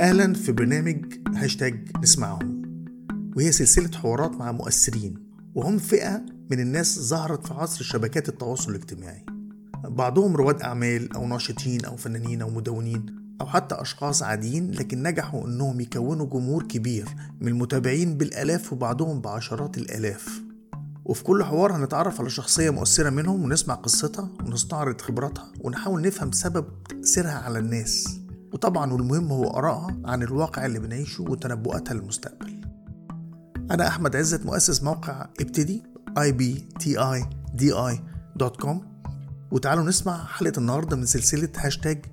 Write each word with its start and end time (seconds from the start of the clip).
أهلا 0.00 0.34
في 0.34 0.52
برنامج 0.52 1.04
هاشتاج 1.34 1.88
نسمعهم 2.02 2.62
وهي 3.36 3.52
سلسلة 3.52 3.98
حوارات 3.98 4.36
مع 4.36 4.52
مؤثرين 4.52 5.14
وهم 5.54 5.78
فئة 5.78 6.22
من 6.50 6.60
الناس 6.60 7.00
ظهرت 7.00 7.46
في 7.46 7.54
عصر 7.54 7.84
شبكات 7.84 8.28
التواصل 8.28 8.70
الاجتماعي. 8.70 9.24
بعضهم 9.84 10.36
رواد 10.36 10.62
أعمال 10.62 11.12
أو 11.12 11.26
ناشطين 11.26 11.84
أو 11.84 11.96
فنانين 11.96 12.42
أو 12.42 12.50
مدونين 12.50 13.06
أو 13.40 13.46
حتى 13.46 13.74
أشخاص 13.74 14.22
عاديين 14.22 14.70
لكن 14.70 15.02
نجحوا 15.02 15.46
إنهم 15.46 15.80
يكونوا 15.80 16.26
جمهور 16.26 16.62
كبير 16.62 17.08
من 17.40 17.48
المتابعين 17.48 18.16
بالآلاف 18.16 18.72
وبعضهم 18.72 19.20
بعشرات 19.20 19.78
الآلاف. 19.78 20.40
وفي 21.04 21.24
كل 21.24 21.44
حوار 21.44 21.76
هنتعرف 21.76 22.20
على 22.20 22.30
شخصية 22.30 22.70
مؤثرة 22.70 23.10
منهم 23.10 23.44
ونسمع 23.44 23.74
قصتها 23.74 24.30
ونستعرض 24.46 25.00
خبراتها 25.00 25.52
ونحاول 25.60 26.02
نفهم 26.02 26.32
سبب 26.32 26.66
تأثيرها 26.88 27.38
على 27.38 27.58
الناس. 27.58 28.20
وطبعا 28.52 28.92
والمهم 28.92 29.32
هو 29.32 29.44
آرائها 29.44 29.96
عن 30.04 30.22
الواقع 30.22 30.66
اللي 30.66 30.78
بنعيشه 30.78 31.22
وتنبؤاتها 31.22 31.94
للمستقبل. 31.94 32.60
أنا 33.70 33.88
أحمد 33.88 34.16
عزت 34.16 34.46
مؤسس 34.46 34.82
موقع 34.82 35.26
ابتدي 35.40 35.82
ibtidi.com 36.18 37.30
وتعالوا 39.50 39.84
نسمع 39.84 40.24
حلقة 40.24 40.58
النهاردة 40.58 40.96
من 40.96 41.06
سلسلة 41.06 41.48
هاشتاج 41.56 42.04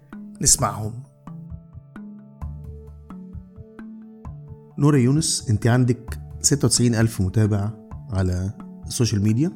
نسمعهم. 0.42 0.94
نورة 4.80 4.98
يونس 4.98 5.50
أنت 5.50 5.68
عندك 5.68 6.20
96 6.42 6.96
ألف 6.96 7.22
متابع 7.22 7.70
على 8.10 8.52
ال 8.88 8.93
social 8.93 9.24
media 9.24 9.52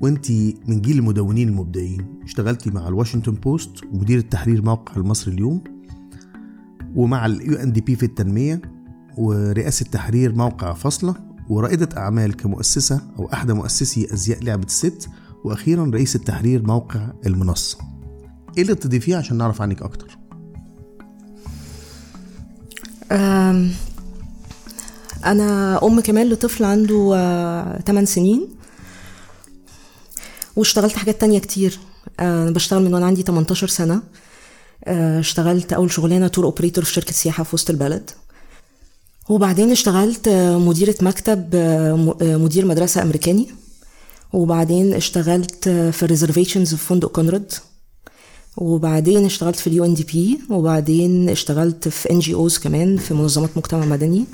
وأنت 0.00 0.30
من 0.66 0.80
جيل 0.80 0.98
المدونين 0.98 1.48
المبدعين. 1.48 2.20
اشتغلتي 2.22 2.70
مع 2.70 2.88
الواشنطن 2.88 3.32
بوست 3.32 3.84
ومدير 3.84 4.18
التحرير 4.18 4.62
موقع 4.62 4.96
المصري 4.96 5.34
اليوم. 5.34 5.79
ومع 6.94 7.26
اليو 7.26 7.56
ان 7.56 7.72
دي 7.72 7.80
بي 7.80 7.96
في 7.96 8.06
التنمية 8.06 8.62
ورئاسة 9.18 9.86
تحرير 9.92 10.34
موقع 10.34 10.72
فاصله 10.72 11.14
ورائدة 11.48 11.88
أعمال 11.96 12.36
كمؤسسة 12.36 13.00
أو 13.18 13.32
احدى 13.32 13.52
مؤسسي 13.52 14.14
أزياء 14.14 14.44
لعبة 14.44 14.66
الست 14.66 15.08
وأخيرا 15.44 15.90
رئيس 15.94 16.16
التحرير 16.16 16.62
موقع 16.62 17.12
المنصة. 17.26 17.78
إيه 18.56 18.62
اللي 18.62 18.74
تضيفيه 18.74 19.16
عشان 19.16 19.36
نعرف 19.36 19.62
عنك 19.62 19.82
أكتر؟ 19.82 20.18
أنا 25.24 25.80
أم 25.86 26.00
كمان 26.00 26.28
لطفل 26.28 26.64
عنده 26.64 27.12
آه، 27.16 27.80
8 27.80 28.06
سنين. 28.06 28.48
واشتغلت 30.56 30.96
حاجات 30.96 31.20
تانية 31.20 31.38
كتير. 31.38 31.78
آه، 32.20 32.42
أنا 32.42 32.50
بشتغل 32.50 32.84
من 32.84 32.94
وأنا 32.94 33.06
عندي 33.06 33.22
18 33.22 33.68
سنة. 33.68 33.94
آه، 33.94 34.02
اشتغلت 34.84 35.72
أول 35.72 35.90
شغلانة 35.90 36.28
tour 36.28 36.44
operator 36.44 36.84
في 36.84 36.92
شركة 36.92 37.12
سياحة 37.12 37.44
في 37.44 37.54
وسط 37.54 37.70
البلد. 37.70 38.10
وبعدين 39.28 39.70
اشتغلت 39.70 40.28
آه، 40.28 40.58
مديرة 40.58 40.94
مكتب 41.02 41.50
آه، 41.54 42.16
آه، 42.22 42.36
مدير 42.36 42.66
مدرسة 42.66 43.02
أمريكاني. 43.02 43.48
وبعدين 44.32 44.94
اشتغلت 44.94 45.68
آه، 45.68 45.90
في 45.90 46.02
ال 46.02 46.08
reservations 46.08 46.74
في 46.74 46.86
فندق 46.86 47.08
كونراد. 47.12 47.52
وبعدين 48.56 49.24
اشتغلت 49.24 49.56
في 49.56 49.66
ال 49.66 49.84
UNDP 49.84 50.40
وبعدين 50.50 51.28
اشتغلت 51.28 51.88
في 51.88 52.10
NGOs 52.10 52.58
كمان 52.58 52.96
في 52.96 53.14
منظمات 53.14 53.56
مجتمع 53.56 53.84
مدني. 53.84 54.24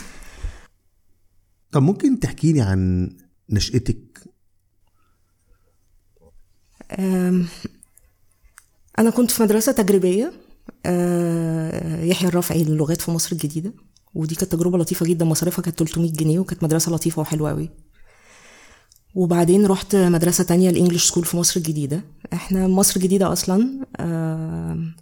طب 1.72 1.82
ممكن 1.82 2.20
تحكي 2.20 2.52
لي 2.52 2.60
عن 2.60 3.10
نشأتك؟ 3.50 4.22
أنا 8.98 9.10
كنت 9.10 9.30
في 9.30 9.42
مدرسة 9.42 9.72
تجريبية 9.72 10.32
أه، 10.86 12.04
يحيى 12.04 12.28
الرافعي 12.28 12.64
للغات 12.64 13.00
في 13.02 13.10
مصر 13.10 13.32
الجديدة. 13.32 13.72
ودي 14.14 14.34
كانت 14.34 14.52
تجربة 14.52 14.78
لطيفة 14.78 15.06
جدا 15.06 15.24
مصاريفها 15.24 15.62
كانت 15.62 15.78
300 15.78 16.12
جنيه 16.12 16.38
وكانت 16.38 16.62
مدرسة 16.64 16.92
لطيفة 16.92 17.22
وحلوة 17.22 17.50
قوي 17.50 17.70
وبعدين 19.14 19.66
رحت 19.66 19.96
مدرسة 19.96 20.44
تانية 20.44 20.70
الإنجليش 20.70 21.04
سكول 21.08 21.24
في 21.24 21.36
مصر 21.36 21.60
الجديدة. 21.60 22.04
إحنا 22.32 22.68
مصر 22.68 22.96
الجديدة 22.96 23.32
أصلا 23.32 23.68
أم، 24.00 24.96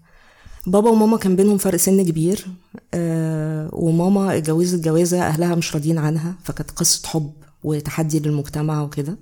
بابا 0.67 0.91
وماما 0.91 1.17
كان 1.17 1.37
بينهم 1.37 1.59
فرق 1.59 1.77
سن 1.77 2.05
كبير 2.05 2.47
أه، 2.95 3.69
وماما 3.73 4.37
اتجوزت 4.37 4.85
جوازة 4.85 5.23
أهلها 5.23 5.55
مش 5.55 5.75
راضيين 5.75 5.99
عنها 5.99 6.35
فكانت 6.45 6.71
قصة 6.71 7.09
حب 7.09 7.33
وتحدي 7.65 8.19
للمجتمع 8.21 8.83
وكده. 8.83 9.19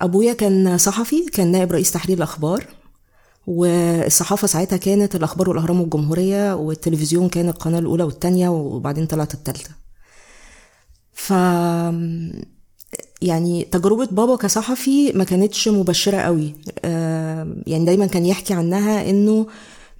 أبويا 0.00 0.32
كان 0.32 0.78
صحفي 0.78 1.26
كان 1.32 1.52
نائب 1.52 1.72
رئيس 1.72 1.90
تحرير 1.90 2.16
الأخبار. 2.16 2.66
والصحافة 3.48 4.46
ساعتها 4.46 4.76
كانت 4.76 5.14
الأخبار 5.14 5.48
والأهرام 5.48 5.80
والجمهورية 5.80 6.54
والتلفزيون 6.54 7.28
كان 7.28 7.48
القناة 7.48 7.78
الأولى 7.78 8.04
والثانيه 8.04 8.48
وبعدين 8.48 9.06
طلعت 9.06 9.34
الثالثه 9.34 9.70
ف 11.12 11.32
يعني 13.22 13.64
تجربة 13.64 14.06
بابا 14.06 14.36
كصحفي 14.36 15.12
ما 15.12 15.24
كانتش 15.24 15.68
مبشرة 15.68 16.16
قوي. 16.16 16.54
آه، 16.84 17.56
يعني 17.66 17.84
دايما 17.84 18.06
كان 18.06 18.26
يحكي 18.26 18.54
عنها 18.54 19.10
إنه 19.10 19.46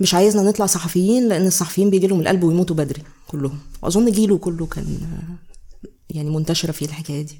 مش 0.01 0.15
عايزنا 0.15 0.43
نطلع 0.43 0.67
صحفيين 0.67 1.29
لأن 1.29 1.47
الصحفيين 1.47 1.91
بيجي 1.91 2.07
لهم 2.07 2.21
القلب 2.21 2.45
ويموتوا 2.45 2.77
بدري 2.77 3.03
كلهم. 3.29 3.59
أظن 3.85 4.11
جيله 4.11 4.39
كله 4.39 4.67
كان 4.67 4.85
آه، 4.85 5.89
يعني 6.11 6.31
منتشرة 6.31 6.73
فيه 6.73 6.87
الحكاية 6.87 7.23
دي. 7.23 7.39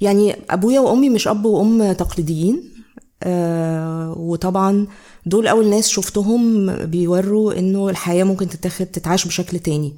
يعني 0.00 0.36
أبويا 0.50 0.80
وأمي 0.80 1.08
مش 1.08 1.28
أب 1.28 1.44
وأم 1.44 1.92
تقليديين. 1.92 2.75
آه 3.22 4.12
وطبعا 4.18 4.86
دول 5.26 5.46
أول 5.46 5.70
ناس 5.70 5.88
شفتهم 5.88 6.72
بيوروا 6.86 7.58
إنه 7.58 7.88
الحياة 7.88 8.24
ممكن 8.24 8.48
تتاخد 8.48 8.86
تتعاش 8.86 9.26
بشكل 9.26 9.58
تاني. 9.58 9.94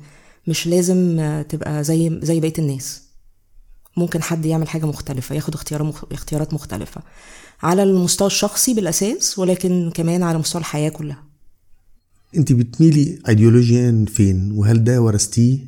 مش 0.46 0.66
لازم 0.66 1.20
آه، 1.20 1.42
تبقى 1.42 1.84
زي 1.84 2.20
زي 2.22 2.40
بقية 2.40 2.52
الناس. 2.58 3.02
ممكن 3.96 4.22
حد 4.22 4.46
يعمل 4.46 4.68
حاجة 4.68 4.86
مختلفة 4.86 5.34
ياخد 5.34 5.54
اختيار 5.54 5.82
مخ... 5.82 6.04
اختيارات 6.12 6.54
مختلفة. 6.54 7.00
على 7.62 7.82
المستوى 7.82 8.26
الشخصي 8.26 8.74
بالأساس 8.74 9.38
ولكن 9.38 9.90
كمان 9.94 10.22
على 10.22 10.38
مستوى 10.38 10.60
الحياة 10.60 10.88
كلها. 10.88 11.24
أنت 12.36 12.52
بتميلي 12.52 13.18
ايديولوجيا 13.28 14.04
فين؟ 14.08 14.52
وهل 14.52 14.84
ده 14.84 15.02
ورثتيه 15.02 15.58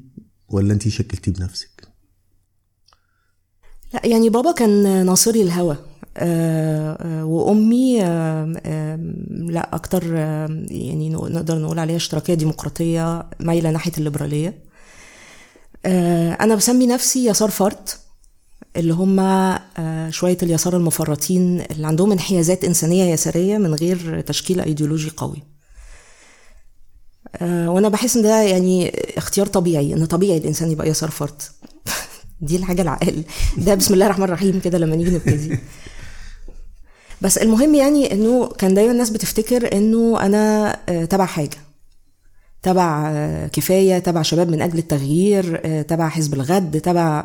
ولا 0.49 0.73
أنت 0.73 0.89
شكلتيه 0.89 1.33
بنفسك؟ 1.33 1.89
لا 3.95 4.07
يعني 4.07 4.31
بابا 4.31 4.53
كان 4.53 5.07
ناصري 5.07 5.43
الهوى. 5.43 5.77
وأمي 7.25 8.03
آه، 8.05 8.53
آه، 8.67 8.97
لا 9.31 9.75
أكتر 9.75 10.03
آه، 10.15 10.65
يعني 10.71 11.09
نقدر 11.11 11.59
نقول 11.59 11.79
عليها 11.79 11.97
اشتراكية 11.97 12.35
ديمقراطية 12.35 13.27
مايلة 13.41 13.71
ناحية 13.71 13.93
الليبرالية. 13.99 14.59
آه، 15.87 16.33
أنا 16.33 16.55
بسمي 16.55 16.87
نفسي 16.87 17.27
يسار 17.27 17.51
فرد 17.51 17.89
اللي 18.77 18.95
هم 18.95 19.21
آه، 19.21 20.11
شوية 20.11 20.39
اليسار 20.43 20.77
المفرطين 20.77 21.61
اللي 21.71 21.87
عندهم 21.87 22.13
انحيازات 22.13 22.65
إنسانية 22.65 23.13
يسارية 23.13 23.59
من 23.59 23.75
غير 23.75 24.21
تشكيل 24.21 24.61
أيديولوجي 24.61 25.11
قوي. 25.17 25.43
آه، 27.37 27.71
وأنا 27.71 27.89
بحس 27.89 28.17
إن 28.17 28.23
ده 28.23 28.43
يعني 28.43 28.89
اختيار 29.17 29.47
طبيعي 29.47 29.93
إن 29.95 30.05
طبيعي 30.07 30.39
الإنسان 30.39 30.71
يبقى 30.71 30.89
يسار 30.89 31.11
فرد. 31.11 31.43
دي 32.41 32.57
الحاجة 32.57 32.83
العقل. 32.83 33.25
ده 33.59 33.75
بسم 33.75 33.95
الله 33.95 34.07
الرحمن 34.07 34.25
الرحيم 34.25 34.61
كده 34.61 34.79
لما 34.79 34.97
نيجي 34.97 35.11
نبتدي. 35.11 35.59
بس 37.23 37.39
المهم 37.39 37.75
يعني 37.75 38.13
إنه 38.13 38.47
كان 38.47 38.75
دايما 38.75 38.93
الناس 38.93 39.11
بتفتكر 39.11 39.73
إنه 39.77 40.21
أنا 40.21 40.77
آه، 40.89 41.05
تبع 41.05 41.27
حاجة 41.27 41.57
تبع 42.63 43.11
آه، 43.11 43.47
كفاية 43.47 43.99
تبع 43.99 44.23
شباب 44.23 44.49
من 44.49 44.63
أجل 44.63 44.79
التغيير 44.79 45.61
آه، 45.65 45.83
تبع 45.83 46.09
حزب 46.09 46.35
الغد 46.35 46.81
تبع 46.81 47.25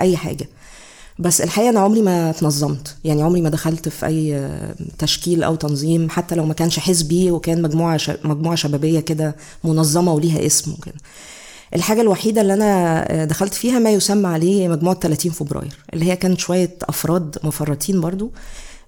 أي 0.00 0.16
حاجة. 0.16 0.48
بس 1.18 1.40
الحقيقة 1.40 1.70
أنا 1.70 1.80
عمري 1.80 2.02
ما 2.02 2.30
اتنظمت. 2.30 2.96
يعني 3.04 3.22
عمري 3.22 3.40
ما 3.42 3.48
دخلت 3.48 3.88
في 3.88 4.06
أي 4.06 4.50
تشكيل 4.98 5.42
أو 5.42 5.54
تنظيم 5.54 6.10
حتى 6.10 6.34
لو 6.34 6.44
ما 6.44 6.54
كانش 6.54 6.78
حزبي 6.78 7.30
وكان 7.30 7.62
مجموعة. 7.62 8.00
مجموعة 8.24 8.54
شبابية 8.54 9.00
كده 9.00 9.36
منظمة 9.64 10.12
وليها 10.12 10.46
اسم 10.46 10.72
وكده. 10.72 10.94
الحاجة 11.74 12.00
الوحيدة 12.00 12.40
اللي 12.40 12.54
أنا 12.54 13.24
دخلت 13.24 13.54
فيها 13.54 13.78
ما 13.78 13.90
يسمى 13.90 14.28
عليه 14.28 14.68
مجموعة 14.68 14.96
30 15.00 15.32
فبراير 15.32 15.78
اللي 15.94 16.04
هي 16.04 16.16
كانت 16.16 16.40
شوية 16.40 16.76
أفراد 16.82 17.38
مفرطين 17.44 18.00
برضو. 18.00 18.32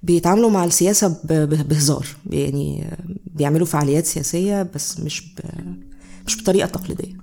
بيتعاملوا 0.05 0.51
مع 0.51 0.65
السياسة 0.65 1.17
بهزار. 1.25 2.07
يعني 2.31 2.97
بيعملوا 3.35 3.67
فعاليات 3.67 4.07
سياسية 4.07 4.63
بس 4.75 5.01
مش 5.01 5.35
ب... 5.35 5.41
مش 6.27 6.43
بطريقة 6.43 6.67
تقليدية. 6.67 7.15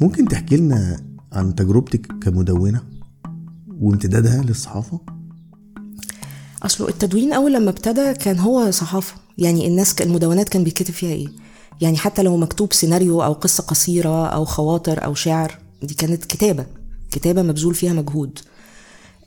ممكن 0.00 0.28
تحكي 0.28 0.56
لنا 0.56 1.00
عن 1.32 1.54
تجربتك 1.54 2.06
كمدونة 2.06 2.82
وامتدادها 3.80 4.42
للصحافة؟ 4.42 5.00
اصله 6.62 6.88
التدوين 6.88 7.32
أول 7.32 7.52
لما 7.52 7.70
ابتدى 7.70 8.14
كان 8.14 8.38
هو 8.38 8.70
صحافة. 8.70 9.14
يعني 9.38 9.66
الناس 9.66 10.00
المدونات 10.00 10.48
كان 10.48 10.64
بيتكتب 10.64 10.94
فيها 10.94 11.12
إيه؟ 11.14 11.43
يعني 11.80 11.96
حتى 11.96 12.22
لو 12.22 12.36
مكتوب 12.36 12.72
سيناريو 12.72 13.22
أو 13.22 13.32
قصة 13.32 13.62
قصيرة 13.62 14.26
أو 14.26 14.44
خواطر 14.44 15.04
أو 15.04 15.14
شعر 15.14 15.58
دي 15.82 15.94
كانت 15.94 16.24
كتابة 16.24 16.66
كتابة 17.10 17.42
مبذول 17.42 17.74
فيها 17.74 17.92
مجهود. 17.92 18.38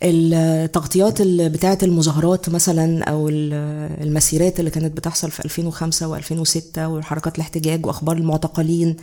التغطيات 0.04 1.22
ال- 1.22 1.50
بتاعة 1.50 1.78
المظاهرات 1.84 2.50
مثلا 2.50 2.86
ال- 3.10 3.54
المسيرات 4.08 4.60
اللي 4.60 4.72
كانت 4.72 4.98
بتحصل 4.98 5.32
في 5.32 5.46
2005 5.46 6.20
و2006 6.22 6.78
وحركات 6.78 7.36
الاحتجاج 7.36 7.86
وأخبار 7.86 8.18
المعتقلين 8.18 8.96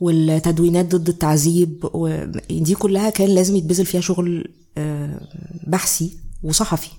والتدوينات 0.00 0.94
ضد 0.94 1.08
التعذيب 1.08 1.88
ودي 1.94 2.74
كلها 2.74 3.10
كان 3.10 3.28
لازم 3.28 3.56
يتبذل 3.56 3.86
فيها 3.86 4.00
شغل 4.00 4.48
آه، 4.78 5.20
بحثي 5.66 6.10
وصحفي. 6.42 6.90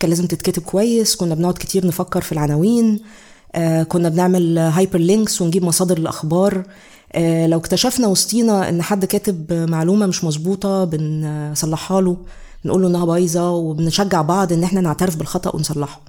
كان 0.00 0.10
لازم 0.10 0.26
تتكتب 0.26 0.62
كويس 0.62 1.16
كنا 1.16 1.34
بنقعد 1.34 1.54
كتير 1.54 1.86
نفكر 1.86 2.20
في 2.20 2.32
العناوين 2.32 3.00
كنا 3.88 4.08
بنعمل 4.08 4.58
hyperlinks 4.58 5.42
ونجيب 5.42 5.64
مصادر 5.64 5.96
الاخبار 5.98 6.62
آه، 7.12 7.46
لو 7.46 7.58
اكتشفنا 7.58 8.06
وسطنا 8.06 8.68
إن 8.68 8.82
حد 8.82 9.04
كاتب 9.04 9.52
معلومة 9.52 10.06
مش 10.06 10.24
مظبوطة 10.24 10.84
بنصلحها 10.84 12.00
له 12.00 12.16
بنقول 12.64 12.82
له 12.82 12.88
إنها 12.88 13.04
بايظة 13.04 13.50
وبنشجع 13.50 14.22
بعض 14.22 14.52
إن 14.52 14.62
إحنا 14.64 14.80
نعترف 14.80 15.16
بالخطأ 15.16 15.56
ونصلحه. 15.56 16.00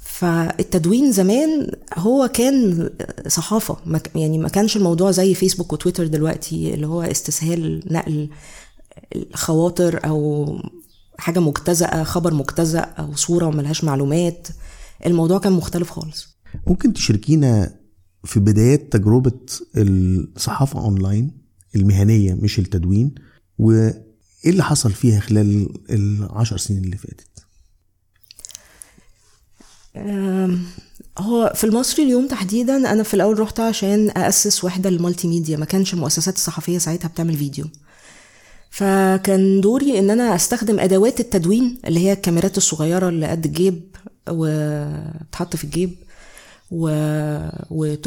فالتدوين 0.00 1.12
زمان 1.12 1.70
هو 1.98 2.28
كان 2.28 2.90
صحافة 3.28 3.76
يعني 4.14 4.38
ما 4.38 4.48
كانش 4.48 4.76
الموضوع 4.76 5.10
زي 5.10 5.34
فيسبوك 5.34 5.72
وتويتر 5.72 6.06
دلوقتي 6.06 6.74
اللي 6.74 6.86
هو 6.86 7.02
استسهال 7.02 7.82
نقل 7.90 8.28
الخواطر 9.16 10.00
أو 10.04 10.46
حاجة 11.18 11.40
مجتزأة 11.40 12.02
خبر 12.02 12.34
مجتزأ 12.34 12.80
أو 12.80 13.14
صورة 13.14 13.50
ملهاش 13.50 13.84
معلومات. 13.84 14.48
الموضوع 15.06 15.38
كان 15.38 15.52
مختلف 15.52 15.90
خالص. 15.90 16.36
ممكن 16.66 16.92
تشاركينا 16.92 17.80
في 18.24 18.40
بدايات 18.40 18.92
تجربة 18.92 19.38
الصحافة 19.76 20.80
أونلاين 20.80 21.30
المهنية 21.76 22.34
مش 22.34 22.58
التدوين 22.58 23.14
وإيه 23.58 24.02
اللي 24.46 24.62
حصل 24.62 24.92
فيها 24.92 25.20
خلال 25.20 25.68
العشر 25.90 26.56
سنين 26.56 26.84
اللي 26.84 26.96
فاتت؟ 26.96 27.26
هو 31.18 31.52
في 31.54 31.64
المصري 31.64 32.04
اليوم 32.04 32.28
تحديدا 32.28 32.92
أنا 32.92 33.02
في 33.02 33.14
الأول 33.14 33.38
رحت 33.38 33.60
عشان 33.60 34.10
اسس 34.16 34.64
وحدة 34.64 34.90
لل 34.90 35.28
multimedia 35.28 35.56
ما 35.56 35.64
كانش 35.64 35.94
المؤسسات 35.94 36.34
الصحفيه 36.36 36.78
ساعتها 36.78 37.08
بتعمل 37.08 37.36
فيديو. 37.36 37.64
فكان 38.70 39.60
دوري 39.60 39.98
إن 39.98 40.10
أنا 40.10 40.34
أستخدم 40.34 40.80
أدوات 40.80 41.20
التدوين 41.20 41.78
اللي 41.84 42.00
هي 42.00 42.12
الكاميرات 42.12 42.56
الصغيرة 42.56 43.08
اللي 43.08 43.26
قد 43.26 43.44
الجيب 43.44 43.89
وتحط 44.30 45.56
في 45.56 45.64
الجيب 45.64 45.94
و... 46.70 46.88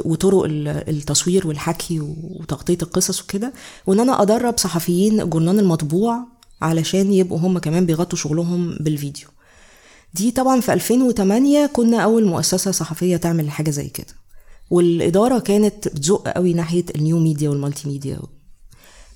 وطرق 0.05 0.43
ال- 0.43 0.67
التصوير 0.89 1.47
والحكي 1.47 1.99
وتغطية 2.23 2.77
القصص 2.81 3.21
وكده 3.21 3.53
وإن 3.87 3.99
أنا 3.99 4.21
أدرب 4.21 4.57
صحفيين 4.57 5.21
الجورنال 5.21 5.59
المطبوع 5.59 6.19
علشان 6.61 7.13
يبقوا 7.13 7.39
هم 7.39 7.57
كمان 7.59 7.85
بيغطوا 7.85 8.17
شغلهم 8.17 8.77
بالفيديو. 8.79 9.27
دي 10.13 10.31
طبعا 10.31 10.59
في 10.61 10.73
2008 10.73 11.65
كنا 11.65 11.97
أول 11.99 12.25
مؤسسة 12.25 12.71
صحفية 12.71 13.17
تعمل 13.17 13.49
حاجة 13.51 13.69
زي 13.69 13.89
كده. 13.89 14.13
والإدارة 14.69 15.39
كانت 15.39 15.87
بتزق 15.87 16.27
قوي 16.27 16.53
ناحية 16.53 16.85
ال 16.95 17.01
new 17.01 17.19
media 17.19 17.41
وال 17.41 17.49
multimedia. 17.49 18.19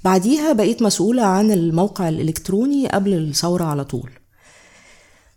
بعديها 0.03 0.53
بقيت 0.53 0.81
مسؤولة 0.81 1.24
عن 1.24 1.51
الموقع 1.51 2.10
الإلكتروني 2.10 2.88
قبل 2.88 3.13
الثورة 3.13 3.63
على 3.63 3.86
طول. 3.86 4.10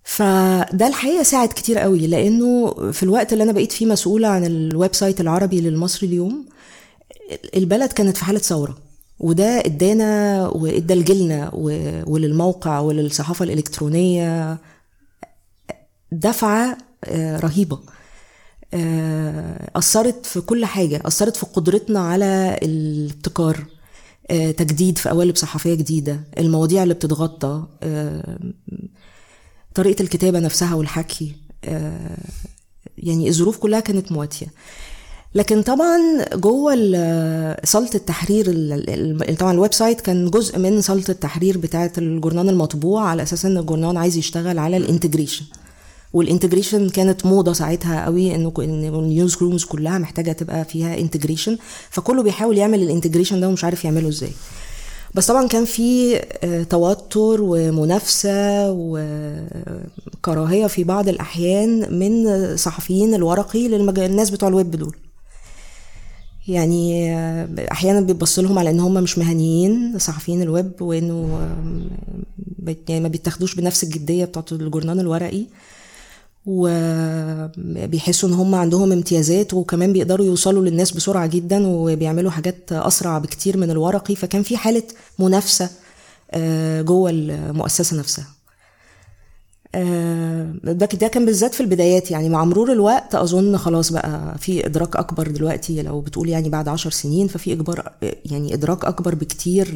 فده 0.04 0.86
الحقيقة 0.86 1.22
ساعد 1.22 1.48
كتير 1.48 1.78
قوي 1.78 2.06
لأنه 2.06 2.74
في 2.92 3.02
الوقت 3.02 3.32
اللي 3.32 3.44
أنا 3.44 3.52
بقيت 3.52 3.72
فيه 3.72 3.86
مسؤولة 3.86 4.28
عن 4.28 4.46
ال 4.46 4.94
website 4.94 5.20
العربي 5.20 5.60
للمصري 5.60 6.08
اليوم 6.08 6.46
البلد 7.56 7.92
كانت 7.92 8.16
في 8.16 8.24
حالة 8.24 8.38
ثورة 8.38 8.78
وده 9.18 9.58
إدانا 9.60 10.48
وإدى 10.48 10.94
لجيلنا 10.94 11.50
وللموقع 12.06 12.78
وللصحافة 12.78 13.44
الإلكترونية 13.44 14.58
دفعة 16.12 16.78
آه، 17.04 17.40
رهيبة. 17.40 17.78
آه، 18.74 19.70
أثرت 19.76 20.26
في 20.26 20.40
كل 20.40 20.64
حاجة 20.64 21.02
أثرت 21.04 21.36
في 21.36 21.46
قدرتنا 21.46 22.00
على 22.00 22.58
الابتكار 22.62 23.64
آه، 24.30 24.50
تجديد 24.50 24.98
في 24.98 25.08
قوالب 25.08 25.36
صحفية 25.36 25.74
جديدة 25.74 26.20
المواضيع 26.38 26.82
اللي 26.82 26.94
بتتغطى 26.94 27.64
طريقة 29.74 30.02
الكتابة 30.02 30.38
نفسها 30.38 30.74
والحكي 30.74 31.32
آه، 31.64 32.16
يعني 32.98 33.28
الظروف 33.28 33.58
كلها 33.58 33.80
كانت 33.80 34.12
مواتية. 34.12 34.46
لكن 35.34 35.62
طبعا 35.62 35.98
جوه 36.34 36.74
ال- 36.76 37.68
صاله 37.68 37.90
التحرير 37.94 38.46
ال- 38.50 39.20
ال- 39.30 39.36
طبعا 39.36 39.52
ال 39.52 39.74
website 39.74 40.00
كان 40.00 40.30
جزء 40.30 40.58
من 40.58 40.80
صاله 40.80 41.04
التحرير 41.08 41.58
بتاعة 41.58 41.92
الجورنال 41.98 42.48
المطبوع 42.48 43.08
على 43.08 43.22
أساس 43.22 43.44
إن 43.44 43.56
الجورنال 43.58 43.96
عايز 43.96 44.16
يشتغل 44.16 44.58
على 44.58 44.76
ال 44.76 44.81
integration. 44.81 45.44
وال 46.12 46.24
integration 46.24 46.88
كانت 46.88 47.26
موضة 47.26 47.52
ساعتها 47.52 48.04
قوي 48.04 48.34
إنه 48.34 48.52
ال 48.58 49.36
newsrooms 49.36 49.64
كلها 49.64 49.98
محتاجة 49.98 50.32
تبقى 50.32 50.64
فيها 50.64 50.98
integration 50.98 51.58
فكله 51.90 52.22
بيحاول 52.22 52.58
يعمل 52.58 52.82
ال 52.82 52.87
integration 52.87 53.40
ده 53.40 53.48
ومش 53.48 53.64
عارف 53.64 53.84
يعمله 53.84 54.08
إزاي. 54.08 54.30
بس 55.14 55.26
طبعا 55.26 55.48
كان 55.48 55.64
في 55.64 56.16
آه، 56.44 56.62
توتر 56.62 57.38
ومنافسة 57.40 58.70
وكراهية 58.70 60.66
في 60.66 60.84
بعض 60.84 61.08
الأحيان 61.08 61.98
من 61.98 62.26
صحفيين 62.56 63.14
الورقي 63.14 63.68
للناس 63.68 64.30
بتوع 64.30 64.48
الويب 64.48 64.70
دول. 64.70 64.96
يعني 66.48 67.14
آه، 67.14 67.48
أحيانا 67.72 68.00
بيبص 68.00 68.38
لهم 68.38 68.58
على 68.58 68.70
إن 68.70 68.80
هم 68.80 68.94
مش 68.94 69.18
مهنيين 69.18 69.98
صحفيين 69.98 70.42
الويب 70.42 70.72
وإنه 70.82 71.38
آه، 71.40 72.76
يعني 72.88 73.00
ما 73.00 73.08
بيتاخدوش 73.08 73.54
بنفس 73.54 73.84
الجدية 73.84 74.24
بتاعت 74.24 74.52
الجورنال 74.52 75.00
الورقي. 75.00 75.44
وبيحسوا 76.50 78.28
إن 78.28 78.34
هم 78.34 78.54
عندهم 78.54 78.92
امتيازات 78.92 79.54
وكمان 79.54 79.92
بيقدروا 79.92 80.26
يوصلوا 80.26 80.64
للناس 80.64 80.90
بسرعة 80.90 81.26
جدا 81.26 81.66
وبيعملوا 81.66 82.30
حاجات 82.30 82.72
أسرع 82.72 83.18
بكتير 83.18 83.56
من 83.56 83.70
الورقي 83.70 84.16
فكان 84.16 84.42
في 84.42 84.56
حالة 84.56 84.82
منافسة 85.18 85.70
آه، 86.30 86.82
جوه 86.82 87.10
المؤسسة 87.10 87.96
نفسها. 87.98 88.26
آه، 89.74 90.52
ده 90.64 90.72
ده 90.86 91.08
كان 91.08 91.26
بالذات 91.26 91.54
في 91.54 91.60
البدايات. 91.60 92.10
يعني 92.10 92.28
مع 92.28 92.44
مرور 92.44 92.72
الوقت 92.72 93.14
أظن 93.14 93.56
خلاص 93.56 93.92
بقى 93.92 94.38
في 94.38 94.66
إدراك 94.66 94.96
أكبر 94.96 95.28
دلوقتي 95.28 95.82
لو 95.82 96.00
بتقول 96.00 96.28
يعني 96.28 96.48
بعد 96.48 96.68
عشر 96.68 96.90
سنين 96.90 97.28
ففي 97.28 97.52
إجبار 97.52 97.92
يعني 98.24 98.54
إدراك 98.54 98.84
أكبر 98.84 99.14
بكتير 99.14 99.70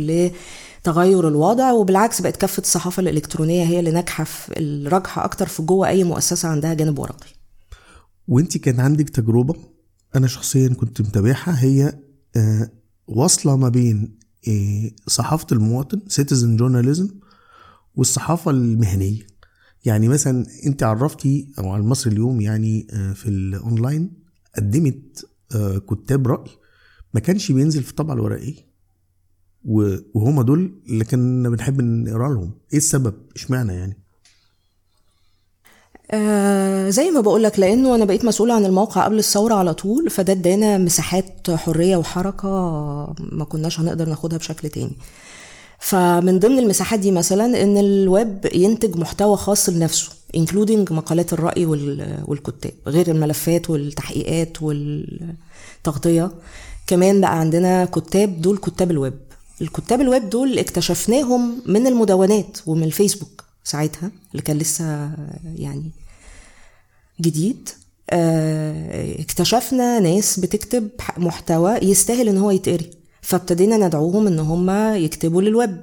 لتغير 0.84 1.28
الوضع 1.28 1.72
وبالعكس 1.72 2.20
بقت 2.20 2.36
كفه 2.36 2.60
الصحافة 2.60 3.00
الإلكترونية 3.00 3.64
هي 3.64 3.78
اللي 3.78 3.90
ناجحة 3.90 4.24
في 4.24 4.60
الراجحة 4.60 5.24
أكتر 5.24 5.46
في 5.46 5.62
جوه 5.62 5.88
أي 5.88 6.04
مؤسسة 6.04 6.48
عندها 6.48 6.74
جانب 6.74 6.98
ورقي 6.98 7.30
وانت 8.28 8.58
كان 8.58 8.80
عندك 8.80 9.08
تجربة 9.10 9.54
أنا 10.16 10.26
شخصيا 10.26 10.68
كنت 10.68 11.00
متابعها 11.00 11.64
هي 11.64 11.98
آه، 12.36 12.70
واصلة 13.06 13.56
ما 13.56 13.68
بين 13.68 14.18
آه، 14.48 14.90
صحافة 15.06 15.46
المواطن 15.52 16.00
citizen 16.08 16.56
journalism 16.56 17.08
والصحافة 17.94 18.50
المهنية. 18.50 19.26
يعني 19.84 20.08
مثلا 20.08 20.46
انت 20.66 20.82
عرفتي 20.82 21.52
أو 21.58 21.70
على 21.70 21.82
المصري 21.82 22.12
اليوم 22.12 22.40
يعني 22.40 22.86
آه، 22.90 23.12
في 23.12 23.28
الأونلاين 23.28 24.12
قدمت 24.56 25.26
كتاب 25.90 26.28
رأي 26.28 26.50
ما 27.14 27.20
كانش 27.20 27.52
بينزل 27.52 27.82
في 27.82 27.90
الطبعة 27.90 28.14
الورقية. 28.14 28.73
وهما 29.64 30.42
دول 30.42 30.72
اللي 30.88 31.04
كنا 31.04 31.48
بنحب 31.48 31.80
نقرأ 31.82 32.28
لهم. 32.34 32.50
إيه 32.72 32.78
السبب؟ 32.78 33.14
إشمعنى 33.36 33.72
يعني؟ 33.72 33.96
آه 36.10 36.90
زي 36.90 37.10
ما 37.10 37.20
بقولك 37.20 37.58
لأنه 37.58 37.94
أنا 37.94 38.04
بقيت 38.04 38.24
مسؤولة 38.24 38.54
عن 38.54 38.64
الموقع 38.64 39.04
قبل 39.04 39.18
الثورة 39.18 39.54
على 39.54 39.74
طول 39.74 40.10
فده 40.10 40.32
ادانا 40.32 40.78
مساحات 40.78 41.50
حرية 41.50 41.96
وحركة 41.96 42.48
ما 43.18 43.44
كناش 43.44 43.80
هنقدر 43.80 44.08
ناخدها 44.08 44.38
بشكل 44.38 44.68
تاني. 44.68 44.92
فمن 45.78 46.38
ضمن 46.38 46.58
المساحات 46.58 47.00
دي 47.00 47.10
مثلا 47.12 47.62
إن 47.62 47.76
الويب 47.78 48.46
ينتج 48.54 48.96
محتوى 48.96 49.36
خاص 49.36 49.68
لنفسه 49.68 50.10
including 50.36 50.92
مقالات 50.92 51.32
الرأي 51.32 51.66
وال- 51.66 52.24
والكتاب 52.26 52.72
غير 52.86 53.10
الملفات 53.10 53.70
والتحقيقات 53.70 54.62
والتغطية. 54.62 56.30
كمان 56.86 57.20
بقى 57.20 57.40
عندنا 57.40 57.84
كتاب 57.84 58.40
دول 58.42 58.58
كتاب 58.58 58.90
الويب. 58.90 59.14
الكتاب 59.60 60.00
الويب 60.00 60.30
دول 60.30 60.58
اكتشفناهم 60.58 61.62
من 61.66 61.86
المدونات 61.86 62.58
ومن 62.66 62.84
الفيسبوك 62.84 63.44
ساعتها 63.64 64.10
اللي 64.32 64.42
كان 64.42 64.58
لسه 64.58 65.10
يعني 65.56 65.90
جديد. 67.20 67.68
آه، 68.10 69.20
اكتشفنا 69.20 70.00
ناس 70.00 70.40
بتكتب 70.40 70.88
محتوى 71.18 71.74
يستاهل 71.82 72.28
إن 72.28 72.38
هو 72.38 72.50
يتقري 72.50 72.90
فابتدينا 73.22 73.76
ندعوهم 73.76 74.26
إن 74.26 74.38
هم 74.38 74.70
يكتبوا 74.94 75.42
للويب. 75.42 75.80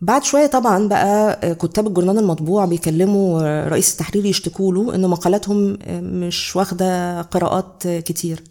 بعد 0.00 0.24
شوية 0.24 0.46
طبعا 0.46 0.88
بقى 0.88 1.40
آه، 1.42 1.52
كتاب 1.52 1.86
الجورنال 1.86 2.18
المطبوع 2.18 2.64
بيكلموا 2.64 3.40
آه، 3.42 3.68
رئيس 3.68 3.92
التحرير 3.92 4.26
يشتكوا 4.26 4.72
له 4.72 4.94
إن 4.94 5.08
مقالاتهم 5.08 5.78
مش 5.88 6.56
واخدة 6.56 7.22
قراءات 7.22 7.88
كتير. 7.88 8.42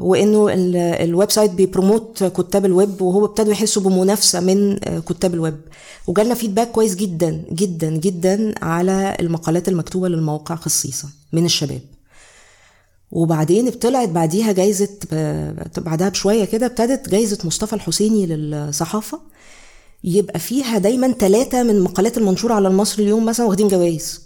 وإنه 0.00 0.48
ال- 0.48 0.76
ال 0.76 1.30
website 1.30 1.50
بي 1.50 1.66
promote 1.66 2.24
كتاب 2.24 2.64
الويب 2.64 3.02
وهو 3.02 3.24
ابتدوا 3.24 3.52
يحسوا 3.52 3.82
بمنافسة 3.82 4.40
من 4.40 4.84
آه 4.88 4.98
كتاب 4.98 5.34
الويب. 5.34 5.56
وجالنا 6.06 6.34
فيدباك 6.34 6.70
كويس 6.70 6.94
جدا 6.94 7.42
جدا 7.52 7.90
جدا 7.90 8.54
على 8.64 9.16
المقالات 9.20 9.68
المكتوبة 9.68 10.08
للموقع 10.08 10.54
خصيصا 10.54 11.08
من 11.32 11.44
الشباب. 11.44 11.80
وبعدين 13.12 13.70
طلعت 13.70 14.08
بعديها 14.08 14.52
جايزة 14.52 14.88
ب- 15.12 15.80
بعدها 15.80 16.08
بشوية 16.08 16.44
كده 16.44 16.66
ابتدت 16.66 17.08
جايزة 17.08 17.38
مصطفى 17.44 17.72
الحسيني 17.72 18.26
للصحافة. 18.26 19.20
يبقى 20.04 20.38
فيها 20.38 20.78
دايما 20.78 21.12
ثلاثة 21.12 21.62
من 21.62 21.80
مقالات 21.80 22.18
المنشورة 22.18 22.54
على 22.54 22.68
المصري 22.68 23.04
اليوم 23.04 23.24
مثلا 23.24 23.46
واخدين 23.46 23.68
جوائز. 23.68 24.25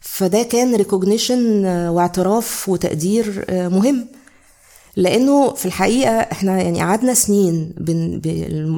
فده 0.00 0.42
كان 0.42 0.74
ريكوجنيشن 0.74 1.66
واعتراف 1.66 2.68
وتقدير 2.68 3.44
آه، 3.48 3.68
مهم. 3.68 4.06
لأنه 4.96 5.54
في 5.54 5.66
الحقيقة 5.66 6.10
إحنا 6.10 6.62
يعني 6.62 6.80
قعدنا 6.80 7.14
سنين 7.14 7.74
بن 7.80 8.20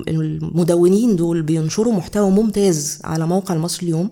المدونين 0.09 1.17
دول 1.17 1.43
بينشروا 1.43 1.93
محتوى 1.93 2.31
ممتاز 2.31 2.99
على 3.05 3.27
موقع 3.27 3.55
المصري 3.55 3.87
اليوم. 3.87 4.11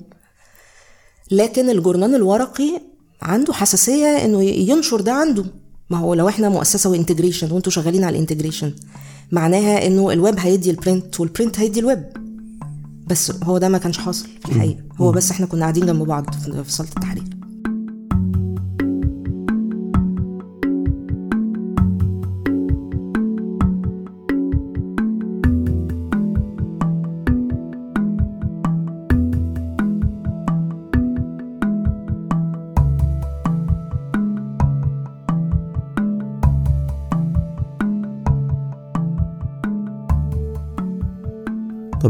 لكن 1.31 1.71
الجورنال 1.71 2.15
الورقي 2.15 2.81
عنده 3.23 3.53
حساسية 3.53 4.07
إنه 4.25 4.43
ينشر 4.45 5.01
ده 5.01 5.13
عنده. 5.13 5.45
ما 5.91 5.99
هو 5.99 6.15
لو 6.15 6.29
إحنا 6.29 6.49
مؤسسة 6.49 6.91
و 6.91 6.96
integration 6.96 7.53
وإنتوا 7.53 7.73
شغالين 7.73 8.05
على 8.05 8.15
ال 8.17 8.22
integration 8.22 8.75
معناها 9.33 9.87
إنه 9.87 10.11
الويب 10.13 10.39
هيدي 10.39 10.71
ال 10.71 10.79
print 10.79 11.21
وال 11.21 11.32
print 11.32 11.59
هيدي 11.59 11.81
الويب. 11.81 12.05
بس 13.11 13.33
هو 13.45 13.59
ده 13.59 13.69
ما 13.69 13.79
كانش 13.79 13.99
حاصل 13.99 14.29
في 14.45 14.49
الحقيقة. 14.53 14.81
هو 15.01 15.13
بس 15.13 15.31
إحنا 15.31 15.47
كنا 15.47 15.61
قاعدين 15.61 15.87
جنب 15.87 16.03
بعض 16.03 16.35
في 16.35 16.73
صالة 16.73 16.89
التحرير. 16.97 17.25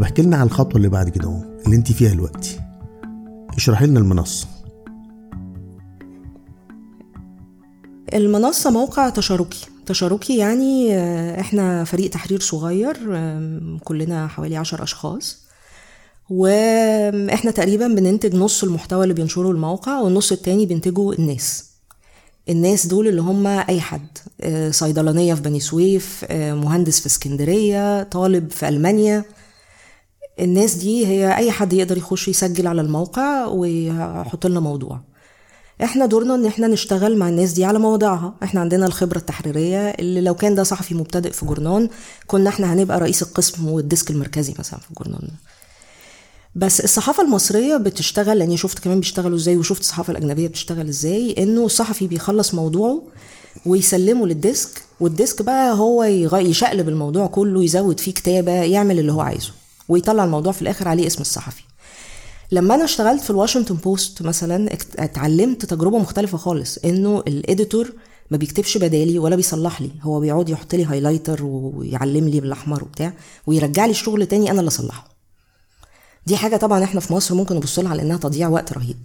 احكي 0.08 0.22
لنا 0.22 0.36
عن 0.36 0.46
الخطوة 0.46 0.76
اللي 0.76 0.88
بعد 0.88 1.08
كده 1.08 1.24
اهو 1.24 1.42
اللي 1.66 1.76
انت 1.76 1.92
فيها 1.92 2.10
دلوقتي. 2.10 2.60
اشرحي 3.56 3.86
لنا 3.86 4.00
المنصة. 4.00 4.46
المنصة 8.14 8.70
موقع 8.70 9.08
تشاركي. 9.08 9.66
تشاركي 9.86 10.36
يعني 10.36 10.94
آه، 10.94 11.40
إحنا 11.40 11.84
فريق 11.84 12.10
تحرير 12.10 12.40
صغير 12.40 12.96
كلنا 13.84 14.26
حوالي 14.26 14.56
عشر 14.56 14.82
أشخاص. 14.82 15.46
وإحنا 16.30 17.50
تقريبا 17.50 17.88
بننتج 17.88 18.34
نص 18.34 18.64
المحتوى 18.64 19.02
اللي 19.02 19.14
بينشره 19.14 19.50
الموقع 19.50 20.00
والنص 20.00 20.32
التاني 20.32 20.66
بينتجه 20.66 21.12
الناس. 21.12 21.64
الناس 22.48 22.86
دول 22.86 23.08
اللي 23.08 23.22
هم 23.22 23.46
أي 23.46 23.80
حد 23.80 24.18
آه، 24.40 24.70
صيدلانية 24.70 25.34
في 25.34 25.42
بني 25.42 25.60
سويف 25.60 26.24
آه، 26.28 26.54
مهندس 26.54 27.00
في 27.00 27.06
اسكندرية 27.06 28.02
طالب 28.02 28.50
في 28.50 28.68
ألمانيا. 28.68 29.24
الناس 30.40 30.74
دي 30.74 31.06
هي 31.06 31.36
أي 31.36 31.50
حد 31.50 31.72
يقدر 31.72 31.96
يخش 31.98 32.28
يسجل 32.28 32.66
على 32.66 32.80
الموقع 32.80 33.46
ويحط 33.46 34.46
لنا 34.46 34.60
موضوع. 34.60 35.00
إحنا 35.84 36.06
دورنا 36.06 36.34
إن 36.34 36.46
إحنا 36.46 36.66
نشتغل 36.66 37.16
مع 37.16 37.28
الناس 37.28 37.52
دي 37.52 37.64
على 37.64 37.78
مواضيعها. 37.78 38.34
إحنا 38.42 38.60
عندنا 38.60 38.86
الخبرة 38.86 39.18
التحريرية 39.18 39.88
اللي 39.90 40.20
لو 40.20 40.34
كان 40.34 40.54
ده 40.54 40.62
صحفي 40.62 40.94
مبتدئ 40.94 41.30
في 41.32 41.46
جورنان 41.46 41.88
كنا 42.26 42.50
إحنا 42.50 42.72
هنبقى 42.72 43.00
رئيس 43.00 43.22
القسم 43.22 43.68
والديسك 43.68 44.10
المركزي 44.10 44.54
مثلا 44.58 44.80
في 44.80 44.90
الجورنان 44.90 45.28
بس 46.54 46.80
الصحافة 46.80 47.22
المصرية 47.22 47.76
بتشتغل 47.76 48.38
لاني 48.38 48.56
شفت 48.56 48.78
كمان 48.78 49.00
بيشتغلوا 49.00 49.36
إزاي 49.36 49.56
وشفت 49.56 49.80
الصحافة 49.80 50.10
الأجنبية 50.10 50.48
بتشتغل 50.48 50.88
إزاي 50.88 51.34
إنه 51.38 51.64
الصحفي 51.66 52.06
بيخلص 52.06 52.54
موضوعه 52.54 53.02
ويسلمه 53.66 54.26
للديسك 54.26 54.82
والديسك 55.00 55.42
بقى 55.42 55.74
هو 55.74 56.04
يشقلب 56.34 56.88
الموضوع 56.88 57.26
كله 57.26 57.64
يزود 57.64 58.00
فيه 58.00 58.12
كتابة 58.12 58.52
يعمل 58.52 58.98
اللي 58.98 59.12
هو 59.12 59.20
عايزه. 59.20 59.50
ويطلع 59.88 60.24
الموضوع 60.24 60.52
في 60.52 60.62
الآخر 60.62 60.88
عليه 60.88 61.06
اسم 61.06 61.20
الصحفي. 61.20 61.62
لما 62.52 62.74
أنا 62.74 62.84
اشتغلت 62.84 63.22
في 63.22 63.30
الواشنطن 63.30 63.74
بوست 63.74 64.22
مثلا 64.22 64.72
اتعلمت 64.98 65.64
تجربة 65.64 65.98
مختلفة 65.98 66.38
خالص 66.38 66.78
إنه 66.78 67.22
ال 67.26 67.36
editor 67.36 67.92
ما 68.30 68.36
بيكتبش 68.36 68.78
بدالي 68.78 69.18
ولا 69.18 69.36
بيصلح 69.36 69.80
لي 69.80 69.90
هو 70.02 70.20
بيقعد 70.20 70.48
يحط 70.48 70.74
لي 70.74 70.84
highlighter 70.84 71.44
ويعلم 71.44 72.28
لي 72.28 72.40
بالأحمر 72.40 72.82
وبتاع 72.84 73.12
ويرجع 73.46 73.84
لي 73.84 73.90
الشغل 73.90 74.26
تاني 74.26 74.50
أنا 74.50 74.60
اللي 74.60 74.68
أصلحه. 74.68 75.08
دي 76.26 76.36
حاجة 76.36 76.56
طبعا 76.56 76.84
إحنا 76.84 77.00
في 77.00 77.12
مصر 77.12 77.34
ممكن 77.34 77.56
نبص 77.56 77.78
لها 77.78 77.90
على 77.90 78.02
إنها 78.02 78.16
تضييع 78.16 78.48
وقت 78.48 78.72
رهيب. 78.72 78.96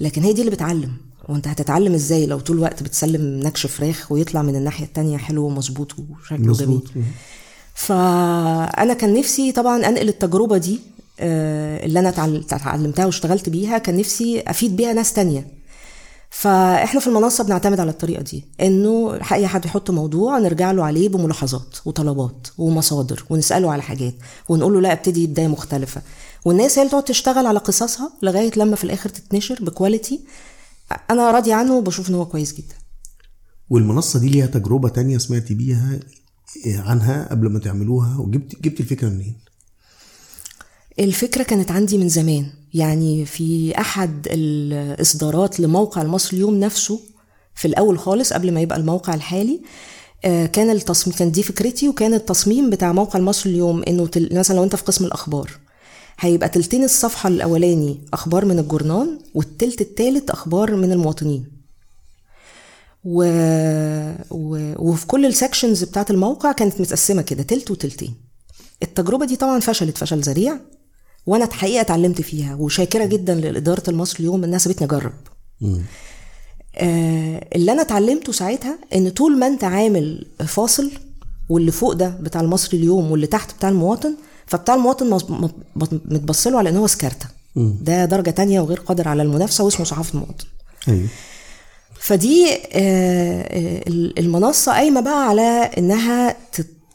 لكن 0.00 0.22
هي 0.22 0.32
دي 0.32 0.40
اللي 0.40 0.50
بتعلم. 0.50 0.92
وأنت 1.28 1.48
هتتعلم 1.48 1.94
إزاي 1.94 2.26
لو 2.26 2.40
طول 2.40 2.56
الوقت 2.56 2.82
بتسلم 2.82 3.40
نكش 3.40 3.66
فراخ 3.66 4.12
ويطلع 4.12 4.42
من 4.42 4.56
الناحية 4.56 4.84
التانية 4.84 5.16
حلو 5.16 5.44
ومظبوط 5.46 5.92
وشكله 5.98 6.52
جميل؟ 6.52 6.80
فأنا 7.76 8.94
كان 8.94 9.14
نفسي 9.14 9.52
طبعا 9.52 9.88
أنقل 9.88 10.08
التجربة 10.08 10.58
دي 10.58 10.80
آه، 11.20 11.86
اللي 11.86 11.98
أنا 12.00 12.08
اتعل- 12.08 12.44
اتعلمتها 12.52 13.06
واشتغلت 13.06 13.48
بيها 13.48 13.78
كان 13.78 13.96
نفسي 13.96 14.40
أفيد 14.40 14.76
بيها 14.76 14.92
ناس 14.92 15.12
تانية. 15.12 15.46
فإحنا 16.30 17.00
في 17.00 17.06
المنصة 17.06 17.44
بنعتمد 17.44 17.80
على 17.80 17.90
الطريقة 17.90 18.22
دي 18.22 18.44
إنه 18.60 19.18
أي 19.32 19.46
حد 19.46 19.64
يحط 19.64 19.90
موضوع 19.90 20.38
نرجع 20.38 20.72
له 20.72 20.84
عليه 20.84 21.08
بملاحظات 21.08 21.76
وطلبات 21.84 22.46
ومصادر 22.58 23.24
ونسأله 23.30 23.72
على 23.72 23.82
حاجات 23.82 24.14
ونقول 24.48 24.72
له 24.74 24.80
لا 24.80 24.92
ابتدي 24.92 25.26
بداية 25.26 25.46
مختلفة. 25.48 26.02
والناس 26.44 26.78
هي 26.78 26.82
اللي 26.82 26.90
تقعد 26.90 27.04
تشتغل 27.04 27.46
على 27.46 27.58
قصصها 27.58 28.12
لغاية 28.22 28.50
لما 28.56 28.76
في 28.76 28.84
الآخر 28.84 29.08
تتنشر 29.10 29.58
بكواليتي 29.64 30.20
أنا 31.10 31.30
راضية 31.30 31.54
عنه 31.54 31.74
وبشوف 31.76 32.10
إن 32.10 32.14
هو 32.14 32.26
كويس 32.26 32.52
جدا. 32.54 32.74
والمنصة 33.70 34.18
دي 34.18 34.28
ليها 34.28 34.46
تجربة 34.46 34.88
تانية 34.88 35.18
سمعتي 35.18 35.54
بيها 35.54 35.98
عنها 36.66 37.28
قبل 37.30 37.48
ما 37.48 37.58
تعملوها 37.58 38.18
وجبت 38.18 38.62
جبت 38.62 38.80
الفكرة 38.80 39.08
منين؟ 39.08 39.36
الفكرة 40.98 41.42
كانت 41.42 41.70
عندي 41.70 41.98
من 41.98 42.08
زمان. 42.08 42.46
يعني 42.74 43.24
في 43.24 43.78
أحد 43.80 44.28
الإصدارات 44.30 45.60
لموقع 45.60 46.02
المصري 46.02 46.36
اليوم 46.36 46.60
نفسه 46.60 47.00
في 47.54 47.68
الأول 47.68 47.98
خالص 47.98 48.32
قبل 48.32 48.54
ما 48.54 48.60
يبقى 48.60 48.78
الموقع 48.78 49.14
الحالي 49.14 49.60
آه، 50.24 50.46
كان 50.46 50.70
التصميم 50.70 51.16
كان 51.16 51.30
دي 51.30 51.42
فكرتي 51.42 51.88
وكان 51.88 52.14
التصميم 52.14 52.70
بتاع 52.70 52.92
موقع 52.92 53.18
المصري 53.18 53.52
اليوم 53.52 53.82
إنه 53.82 54.06
تل... 54.06 54.38
مثلا 54.38 54.56
لو 54.56 54.64
أنت 54.64 54.76
في 54.76 54.82
قسم 54.84 55.04
الأخبار 55.04 55.50
هيبقى 56.20 56.48
تلتين 56.48 56.84
الصفحة 56.84 57.28
الأولاني 57.28 58.00
أخبار 58.12 58.44
من 58.44 58.58
الجورنال 58.58 59.18
والتلت 59.34 59.80
التالت 59.80 60.30
أخبار 60.30 60.76
من 60.76 60.92
المواطنين. 60.92 61.55
و... 63.08 63.22
و... 64.30 64.72
وفي 64.90 65.06
كل 65.06 65.26
السكشنز 65.26 65.84
بتاعت 65.84 66.10
الموقع 66.10 66.52
كانت 66.52 66.80
متقسمة 66.80 67.22
كده 67.22 67.42
تلت 67.42 67.70
وتلتين. 67.70 68.14
التجربة 68.82 69.26
دي 69.26 69.36
طبعا 69.36 69.60
فشلت 69.60 69.98
فشل 69.98 70.20
ذريع 70.20 70.56
وأنا 71.26 71.44
الحقيقة 71.44 71.80
اتعلمت 71.80 72.20
فيها 72.20 72.54
وشاكرة 72.54 73.04
جدا 73.04 73.34
لإدارة 73.34 73.82
المصري 73.88 74.20
اليوم 74.20 74.44
إنها 74.44 74.58
سابتني 74.58 74.86
أجرب. 74.86 75.12
آه 76.76 77.46
اللي 77.54 77.72
أنا 77.72 77.82
اتعلمته 77.82 78.32
ساعتها 78.32 78.78
إن 78.94 79.08
طول 79.08 79.38
ما 79.38 79.46
أنت 79.46 79.64
عامل 79.64 80.26
فاصل 80.46 80.90
واللي 81.48 81.72
فوق 81.72 81.92
ده 81.92 82.08
بتاع 82.08 82.40
المصري 82.40 82.78
اليوم 82.78 83.10
واللي 83.10 83.26
تحت 83.26 83.56
بتاع 83.56 83.68
المواطن 83.68 84.14
فبتاع 84.46 84.74
المواطن 84.74 85.18
متبصله 86.04 86.58
على 86.58 86.70
إن 86.70 86.76
هو 86.76 86.86
سكارته 86.86 87.26
ده 87.56 88.04
درجة 88.04 88.30
تانية 88.30 88.60
وغير 88.60 88.80
قادر 88.80 89.08
على 89.08 89.22
المنافسة 89.22 89.64
واسمه 89.64 89.84
صحافة 89.86 90.14
المواطن. 90.14 90.44
أيوه. 90.88 91.08
فدي 92.00 92.46
آه، 92.52 92.58
آه، 93.42 93.82
المنصة 94.18 94.72
قايمة 94.72 95.00
بقى 95.00 95.28
على 95.28 95.70
إنها 95.78 96.36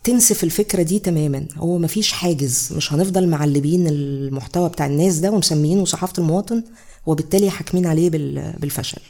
تنسف 0.04 0.44
الفكرة 0.44 0.82
دي 0.84 1.00
تماما. 1.00 1.46
هو 1.58 1.78
مفيش 1.78 2.12
حاجز 2.12 2.74
مش 2.78 2.94
هنفضل 2.94 3.28
معلبين 3.28 3.88
المحتوى 3.88 4.70
بتاع 4.70 4.86
الناس 4.86 5.18
ده 5.18 5.32
ومسميينه 5.32 5.86
صحافة 5.86 6.14
المواطن 6.18 6.64
وبالتالي 7.06 7.50
حاكمين 7.50 7.86
عليه 7.86 8.10
بال- 8.10 8.54
بالفشل. 8.60 9.02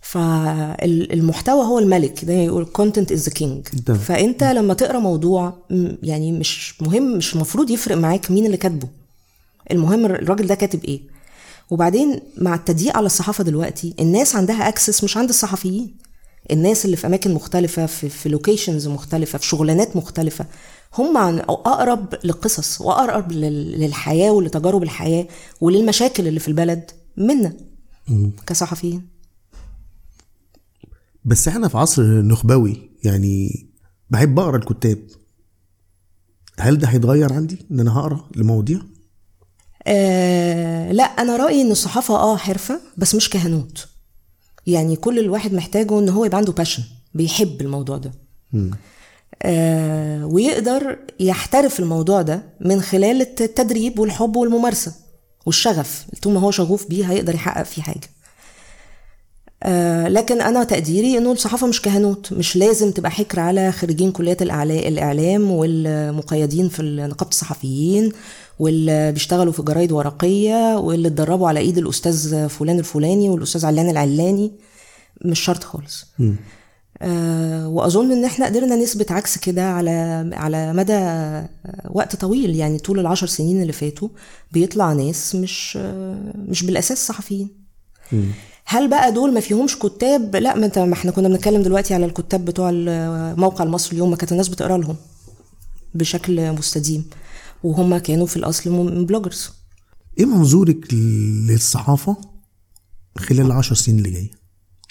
فالمحتوى 0.00 1.64
هو 1.66 1.78
الملك 1.78 2.24
ده 2.24 2.32
يقول 2.32 2.66
content 2.78 3.06
is 3.16 3.22
the 3.22 3.32
king. 3.32 3.82
تمام. 3.86 3.98
فأنت 4.00 4.44
لما 4.44 4.74
تقرأ 4.74 4.98
موضوع 4.98 5.52
يعني 6.02 6.32
مش 6.32 6.82
مهم 6.82 7.16
مش 7.16 7.34
المفروض 7.34 7.70
يفرق 7.70 7.96
معاك 7.96 8.30
مين 8.30 8.46
اللي 8.46 8.56
كاتبه. 8.56 8.88
المهم 9.70 10.04
الراجل 10.06 10.46
ده 10.46 10.54
كاتب 10.54 10.84
إيه. 10.84 11.00
وبعدين 11.72 12.20
مع 12.38 12.54
التضييق 12.54 12.96
على 12.96 13.06
الصحافة 13.06 13.44
دلوقتي 13.44 13.94
الناس 14.00 14.36
عندها 14.36 14.68
access 14.68 15.04
مش 15.04 15.16
عند 15.16 15.28
الصحفيين. 15.28 15.96
الناس 16.50 16.84
اللي 16.84 16.96
في 16.96 17.06
أماكن 17.06 17.34
مختلفة 17.34 17.86
في 17.86 18.08
في 18.08 18.28
locations 18.28 18.88
مختلفة 18.88 19.38
في 19.38 19.46
شغلانات 19.46 19.96
مختلفة 19.96 20.46
هم 20.98 21.16
عن 21.16 21.38
أقرب 21.38 22.14
للقصص 22.24 22.80
وأقرب 22.80 23.32
لل- 23.32 23.80
للحياة 23.80 24.30
ولتجارب 24.30 24.82
الحياة 24.82 25.28
وللمشاكل 25.60 26.28
اللي 26.28 26.40
في 26.40 26.48
البلد 26.48 26.90
منا 27.16 27.56
كصحفيين. 28.46 29.08
بس 31.24 31.48
إحنا 31.48 31.68
في 31.68 31.78
عصر 31.78 32.02
نخبوي 32.22 32.90
يعني 33.04 33.66
بحب 34.10 34.38
أقرأ 34.38 34.56
الكتاب. 34.56 34.98
هل 36.58 36.78
ده 36.78 36.88
هيتغير 36.88 37.32
عندي 37.32 37.66
إن 37.70 37.80
أنا 37.80 37.98
هقرأ 37.98 38.28
لمواضيع؟ 38.36 38.80
آه 39.86 40.92
لا 40.92 41.02
أنا 41.04 41.36
رأيي 41.36 41.62
إن 41.62 41.70
الصحافة 41.70 42.14
آه 42.16 42.36
حرفة 42.36 42.80
بس 42.96 43.14
مش 43.14 43.30
كهنوت. 43.30 43.86
يعني 44.66 44.96
كل 44.96 45.18
الواحد 45.18 45.52
محتاجه 45.54 45.98
إن 45.98 46.08
هو 46.08 46.24
يبقى 46.24 46.36
عنده 46.38 46.52
باشن 46.52 46.82
بيحب 47.14 47.60
الموضوع 47.60 47.96
ده. 47.96 48.12
آه 49.42 50.26
ويقدر 50.26 50.98
يحترف 51.20 51.80
الموضوع 51.80 52.22
ده 52.22 52.42
من 52.60 52.82
خلال 52.82 53.22
التدريب 53.22 53.98
والحب 53.98 54.36
والممارسة 54.36 54.92
والشغف. 55.46 56.06
طول 56.22 56.32
ما 56.32 56.40
هو 56.40 56.50
شغوف 56.50 56.88
بيه 56.88 57.10
هيقدر 57.10 57.34
يحقق 57.34 57.62
فيه 57.62 57.82
حاجة. 57.82 58.10
آه 59.64 60.08
لكن 60.08 60.40
أنا 60.40 60.64
تقديري 60.64 61.18
إنه 61.18 61.32
الصحافة 61.32 61.66
مش 61.66 61.82
كهنوت 61.82 62.32
مش 62.32 62.56
لازم 62.56 62.90
تبقى 62.90 63.10
حكر 63.10 63.40
على 63.40 63.72
خريجين 63.72 64.12
كليات 64.12 64.42
الإعلام 64.42 65.50
والمقيدين 65.50 66.68
في 66.68 66.82
نقابة 66.82 67.30
الصحفيين 67.30 68.12
واللي 68.58 69.12
بيشتغلوا 69.12 69.52
في 69.52 69.62
جرايد 69.62 69.92
ورقية 69.92 70.76
واللي 70.78 71.08
اتدربوا 71.08 71.48
على 71.48 71.60
إيد 71.60 71.78
الأستاذ 71.78 72.48
فلان 72.48 72.78
الفلاني 72.78 73.28
والأستاذ 73.28 73.66
علان 73.66 73.90
العلاني 73.90 74.52
مش 75.24 75.40
شرط 75.40 75.64
خالص. 75.64 76.06
آه 77.02 77.68
وأظن 77.68 78.12
إن 78.12 78.24
إحنا 78.24 78.46
قدرنا 78.46 78.76
نثبت 78.76 79.12
عكس 79.12 79.38
كده 79.38 79.70
على 79.70 80.30
على 80.32 80.72
مدى 80.72 80.98
وقت 81.90 82.16
طويل 82.16 82.56
يعني 82.56 82.78
طول 82.78 82.98
العشر 83.00 83.26
سنين 83.26 83.62
اللي 83.62 83.72
فاتوا 83.72 84.08
بيطلع 84.52 84.92
ناس 84.92 85.34
مش 85.34 85.76
مش 86.48 86.62
بالأساس 86.64 87.06
صحفيين. 87.06 87.48
هل 88.72 88.88
بقى 88.88 89.12
دول 89.12 89.34
ما 89.34 89.40
فيهمش 89.40 89.78
كتاب؟ 89.78 90.36
لا 90.36 90.56
ما 90.56 90.66
انت 90.66 90.78
ما 90.78 90.94
إحنا 90.94 91.10
كنا 91.10 91.28
بنتكلم 91.28 91.62
دلوقتي 91.62 91.94
على 91.94 92.06
الكتاب 92.06 92.44
بتوع 92.44 92.70
موقع 93.36 93.64
المصري 93.64 93.92
اليوم 93.92 94.10
ما 94.10 94.16
كانت 94.16 94.32
الناس 94.32 94.48
بتقرا 94.48 94.78
لهم 94.78 94.96
بشكل 95.94 96.52
مستديم 96.52 97.10
وهم 97.62 97.98
كانوا 97.98 98.26
في 98.26 98.36
الأصل 98.36 98.70
من 98.70 99.06
بلوجرز 99.06 99.50
إيه 100.18 100.24
منظورك 100.24 100.94
للصحافة 100.94 102.16
خلال 103.18 103.46
العشر 103.46 103.74
سنين 103.74 103.98
اللي 103.98 104.10
جاية؟ 104.10 104.30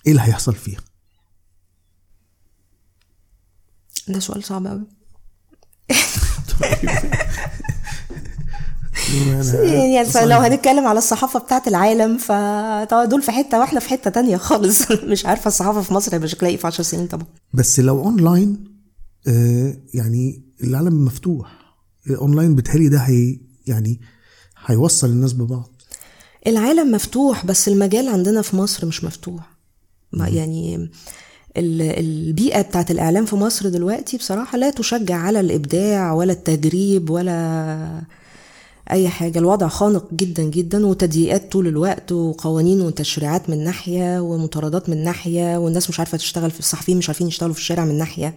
إيه 0.06 0.12
اللي 0.12 0.22
هيحصل 0.22 0.56
فيها؟ 0.56 0.80
ده 4.08 4.20
سؤال 4.20 4.44
صعب 4.44 4.68
قوي 4.68 4.84
يعني 9.64 10.08
لو 10.26 10.38
هنتكلم 10.40 10.88
على 10.88 10.98
الصحافة 10.98 11.40
بتاعت 11.40 11.68
العالم 11.68 12.18
فدول 12.18 13.22
في 13.22 13.32
حتة 13.32 13.60
وإحنا 13.60 13.80
في 13.80 13.90
حتة 13.90 14.10
تانية 14.10 14.38
خالص. 14.38 14.92
مش 15.12 15.26
عارفة 15.26 15.48
الصحافة 15.48 15.82
في 15.82 15.94
مصر 15.94 16.16
هيبقى 16.16 16.28
شكلها 16.28 16.52
إيه 16.52 16.58
في 16.58 16.68
10 16.68 16.84
سنين 16.84 17.08
طبعا. 17.08 17.26
بس 17.54 17.80
لو 17.80 18.00
اونلاين 18.00 18.64
آه 19.28 19.78
يعني 19.94 20.44
العالم 20.64 21.06
مفتوح. 21.06 21.52
الاونلاين 22.08 22.56
بتهيألي 22.56 22.90
ده 22.90 22.98
هي 22.98 23.40
يعني 23.68 24.02
هيوصل 24.66 25.10
الناس 25.10 25.34
ببعض. 25.34 25.82
العالم 26.48 26.92
مفتوح 26.92 27.46
بس 27.46 27.68
المجال 27.68 28.10
عندنا 28.10 28.42
في 28.42 28.56
مصر 28.56 28.88
مش 28.88 29.04
مفتوح. 29.04 29.52
ما 30.14 30.28
يعني 30.28 30.90
البيئة 31.58 32.62
بتاعت 32.62 32.92
الإعلام 32.92 33.26
في 33.26 33.36
مصر 33.36 33.70
دلوقتي 33.70 34.18
بصراحة 34.18 34.58
لا 34.58 34.70
تشجع 34.70 35.16
على 35.16 35.40
الإبداع 35.40 36.14
ولا 36.14 36.34
التجريب 36.34 37.10
ولا 37.10 38.02
أي 38.92 39.10
حاجة. 39.10 39.40
الوضع 39.40 39.68
خانق 39.68 40.06
جدا 40.14 40.44
جدا 40.44 40.86
وتضييقات 40.86 41.52
طول 41.52 41.68
الوقت 41.68 42.12
وقوانين 42.12 42.82
وتشريعات 42.82 43.50
من 43.50 43.64
ناحية 43.64 44.20
ومطاردات 44.20 44.90
من 44.90 45.04
ناحية 45.04 45.58
والناس 45.58 45.90
مش 45.90 46.00
عارفة 46.00 46.18
تشتغل 46.18 46.52
في 46.52 46.60
الصحفيين 46.60 46.98
مش 46.98 47.10
عارفين 47.10 47.28
يشتغلوا 47.28 47.54
في 47.54 47.60
الشارع 47.60 47.86
من 47.86 47.98
ناحية. 47.98 48.34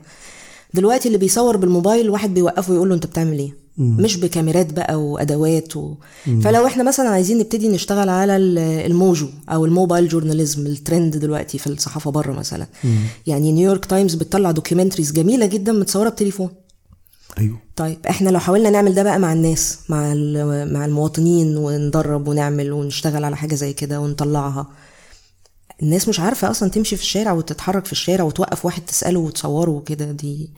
دلوقتي 0.74 1.08
اللي 1.08 1.18
بيصور 1.18 1.56
بالموبايل 1.56 2.10
واحد 2.10 2.34
بيوقفه 2.34 2.72
ويقول 2.72 2.88
له 2.88 2.94
أنت 2.94 3.06
بتعمل 3.06 3.38
إيه؟ 3.38 3.64
مم. 3.78 3.96
مش 3.96 4.16
بكاميرات 4.16 4.72
بقى 4.72 5.02
وأدوات 5.02 5.76
و... 5.76 5.94
فلو 6.42 6.66
إحنا 6.66 6.82
مثلا 6.82 7.08
عايزين 7.08 7.38
نبتدي 7.38 7.68
نشتغل 7.68 8.08
على 8.08 8.36
ال 8.36 8.54
MoJo 8.54 9.26
أو 9.48 9.64
ال 9.64 9.71
mobile 9.71 10.08
journalism 10.08 10.66
ال 10.66 10.75
trend 10.75 11.16
دلوقتي 11.16 11.58
في 11.58 11.66
الصحافة 11.66 12.10
بره 12.10 12.32
مثلا. 12.32 12.66
مم. 12.84 12.96
يعني 13.26 13.52
نيويورك 13.52 13.84
تايمز 13.84 14.14
بتطلع 14.14 14.50
documentaries 14.50 15.12
جميلة 15.12 15.46
جدا 15.46 15.72
متصورة 15.72 16.08
بتليفون. 16.08 16.48
أيوه. 17.38 17.58
طيب 17.76 17.98
إحنا 18.10 18.30
لو 18.30 18.38
حاولنا 18.38 18.70
نعمل 18.70 18.94
ده 18.94 19.02
بقى 19.02 19.18
مع 19.18 19.32
الناس 19.32 19.78
مع 19.88 20.14
مع 20.64 20.84
المواطنين 20.84 21.56
وندرب 21.56 22.28
ونعمل 22.28 22.72
ونشتغل 22.72 23.24
على 23.24 23.36
حاجة 23.36 23.54
زي 23.54 23.72
كده 23.72 24.00
ونطلعها. 24.00 24.66
الناس 25.82 26.08
مش 26.08 26.20
عارفة 26.20 26.50
أصلا 26.50 26.70
تمشي 26.70 26.96
في 26.96 27.02
الشارع 27.02 27.32
وتتحرك 27.32 27.84
في 27.86 27.92
الشارع 27.92 28.24
وتوقف 28.24 28.64
واحد 28.64 28.82
تسأله 28.82 29.20
وتصوره 29.20 29.70
وكده. 29.70 30.12
دي 30.12 30.50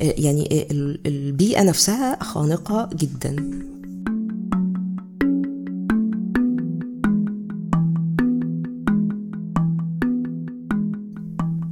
يعني 0.00 0.66
البيئة 1.06 1.62
نفسها 1.62 2.22
خانقة 2.22 2.90
جدا. 2.94 3.36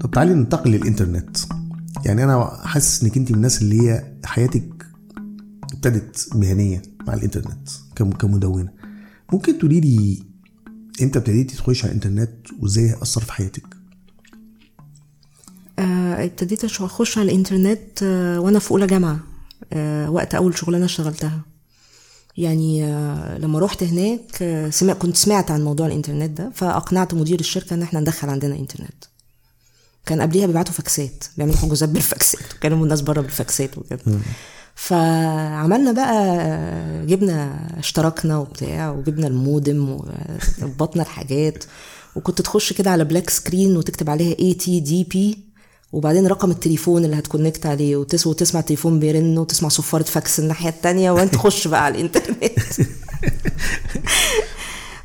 طب 0.01 0.11
تعالي 0.11 0.35
ننتقل 0.35 0.71
للإنترنت. 0.71 1.37
يعني 2.05 2.25
أنا 2.25 2.61
حاسس 2.65 3.03
إنك 3.03 3.17
انت 3.17 3.31
من 3.31 3.37
الناس 3.37 3.63
اللي 3.63 3.81
هي 3.83 4.13
حياتك 4.25 4.87
ابتدت 5.73 6.29
مهنيه 6.35 6.83
مع 7.07 7.15
الإنترنت 7.15 7.69
كمدونة. 7.97 8.69
ممكن 9.33 9.59
تقولي 9.59 9.81
لي 9.81 10.23
أنت 11.03 11.17
ابتديتي 11.17 11.57
تخش 11.57 11.85
على 11.85 11.91
الإنترنت 11.91 12.31
وإزاي 12.61 12.95
أثر 13.03 13.21
في 13.21 13.33
حياتك؟ 13.33 13.65
آه 15.79 16.25
ابتديت 16.25 16.65
أخش 16.65 17.19
على 17.19 17.31
الإنترنت 17.31 18.03
آه 18.03 18.41
وأنا 18.41 18.59
في 18.59 18.71
أولى 18.71 18.87
جامعة 18.87 19.21
آه 19.73 20.11
وقت 20.11 20.35
أول 20.35 20.59
شغلانه 20.59 20.85
اشتغلتها. 20.85 21.41
يعني 22.37 22.85
آه 22.85 23.39
لما 23.39 23.59
روحت 23.59 23.83
هناك 23.83 24.43
آه 24.43 24.71
سمع 24.71 24.93
كنت 24.93 25.17
سمعت 25.17 25.51
عن 25.51 25.65
موضوع 25.65 25.87
الإنترنت 25.87 26.39
ده 26.39 26.51
فأقنعت 26.55 27.15
مدير 27.15 27.41
الشركة 27.41 27.75
إن 27.75 27.83
إحنا 27.83 28.01
ندخل 28.01 28.29
عندنا 28.29 28.59
إنترنت. 28.59 29.05
كان 30.07 30.21
قبليها 30.21 30.47
بيبعتوا 30.47 30.73
فاكسات 30.75 31.25
بيعملوا 31.37 31.57
حجوزات 31.57 31.89
بالفاكسات 31.89 32.55
وكانوا 32.57 32.85
الناس 32.85 33.01
بره 33.01 33.21
بالفاكسات 33.21 33.79
وكده. 33.79 34.01
فعملنا 34.75 35.93
بقى 35.93 37.07
جبنا 37.07 37.69
اشتركنا 37.79 38.39
وبتاع 38.39 38.91
وجبنا 38.91 39.27
المودم 39.27 40.01
وظبطنا 40.61 41.03
الحاجات 41.03 41.65
وكنت 42.17 42.43
تخش 42.43 42.73
كده 42.73 42.91
على 42.91 43.05
black 43.05 43.31
screen 43.31 43.77
وتكتب 43.77 44.11
عليها 44.11 44.37
ATDP 44.39 45.39
وبعدين 45.93 46.27
رقم 46.27 46.51
التليفون 46.51 47.05
اللي 47.05 47.19
هت 47.19 47.29
connect 47.29 47.67
عليه 47.67 47.97
وتسمع 47.97 48.61
التليفون 48.61 48.99
بيرن 48.99 49.39
وتسمع 49.39 49.69
صفارة 49.69 50.03
فاكس 50.03 50.41
الناحية 50.41 50.69
التانية 50.69 51.11
وانت 51.11 51.35
تخش 51.35 51.69
بقى 51.69 51.85
على 51.85 51.95
الإنترنت. 51.95 52.59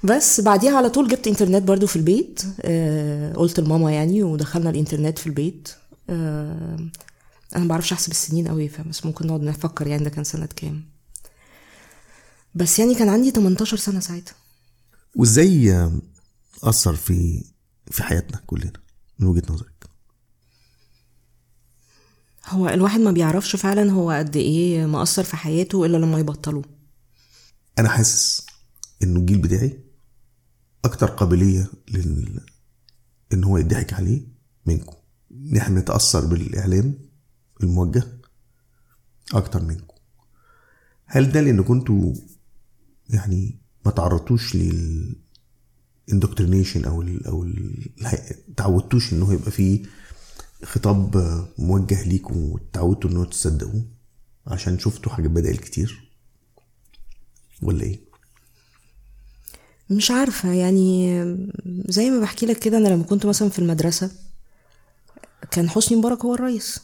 بس 0.04 0.42
بعديها 0.42 0.78
على 0.78 0.90
طول 0.90 1.08
جبت 1.08 1.28
انترنت 1.28 1.64
برضو 1.64 1.88
في 1.88 1.96
البيت 1.96 2.42
آه 2.62 3.34
قلت 3.34 3.60
لماما 3.60 3.92
يعني 3.92 4.24
ودخلنا 4.24 4.70
الانترنت 4.70 5.20
في 5.20 5.28
البيت. 5.28 5.70
آه 6.10 6.90
أنا 7.56 7.64
ما 7.64 7.70
بعرفش 7.70 7.94
أحسب 7.94 8.12
السنين 8.12 8.48
قوي 8.48 8.72
بس 8.90 9.06
ممكن 9.06 9.28
نقعد 9.28 9.42
نفكر 9.42 9.88
يعني 9.88 10.04
ده 10.04 10.10
كان 10.10 10.24
سنة 10.24 10.46
كام. 10.56 10.84
بس 12.56 12.80
يعني 12.80 12.96
كان 12.96 13.10
عندي 13.10 13.32
18 13.32 13.78
سنة 13.78 14.00
ساعتها. 14.00 14.36
وإزاي 15.16 15.90
أثر 16.64 16.96
في 16.96 17.44
في 17.92 18.04
حياتنا 18.04 18.42
كلنا 18.48 18.74
من 19.20 19.28
وجهة 19.28 19.44
نظرك؟ 19.50 19.90
هو 22.48 22.70
الواحد 22.70 23.00
ما 23.00 23.12
بيعرفش 23.12 23.56
فعلا 23.56 23.92
هو 23.92 24.12
قد 24.12 24.36
إيه 24.38 24.86
مأثر 24.86 25.24
في 25.24 25.36
حياته 25.38 25.86
إلا 25.86 25.98
لما 25.98 26.20
يبطله 26.20 26.62
أنا 27.80 27.90
حاسس 27.90 28.46
إنه 29.04 29.20
الجيل 29.20 29.38
بتاعي 29.38 29.80
أكتر 30.86 31.08
قابلية 31.08 31.68
لل 31.92 32.40
إن 33.34 33.44
هو 33.44 33.58
يضحك 33.58 33.94
عليه 33.94 34.22
منكم. 34.66 34.96
إن 35.32 35.58
إحنا 35.58 35.80
نتأثر 35.80 36.26
بالإعلام 36.26 36.94
الموجه 37.64 38.04
أكتر 39.34 39.64
منكم. 39.64 39.96
هل 41.06 41.32
ده 41.32 41.42
لأن 41.42 41.64
كنتوا 41.64 42.14
يعني 43.10 43.60
ما 43.86 43.92
تعرضتوش 43.92 44.56
لل 44.56 45.16
اندوكترينيشن 46.14 46.86
أو 46.86 47.02
ال 47.02 47.26
أو 47.28 47.44
ال 47.44 47.86
تعودتوش 48.58 49.14
إن 49.14 49.22
هو 49.22 49.32
يبقى 49.32 49.52
فيه 49.52 49.84
خطاب 50.64 51.16
موجه 51.58 52.04
ليكم 52.04 52.36
وتعودتوا 52.38 53.10
انه 53.10 53.26
تصدقوه 53.26 53.86
عشان 54.48 54.80
شفتوا 54.80 55.12
حاجات 55.12 55.32
بدائل 55.32 55.58
كتير؟ 55.58 56.10
ولا 57.62 57.84
إيه؟ 57.84 58.09
مش 59.90 60.12
عارفة 60.12 60.52
يعني 60.54 61.22
زي 61.88 62.10
ما 62.10 62.20
بحكي 62.20 62.46
لك 62.46 62.60
كده 62.60 62.78
أنا 62.78 62.88
لما 62.88 63.04
كنت 63.04 63.26
مثلا 63.26 63.50
في 63.50 63.60
المدرسة 63.60 64.12
كان 65.52 65.70
حسني 65.70 65.98
مبارك 65.98 66.26
هو 66.26 66.34
الرئيس 66.36 66.80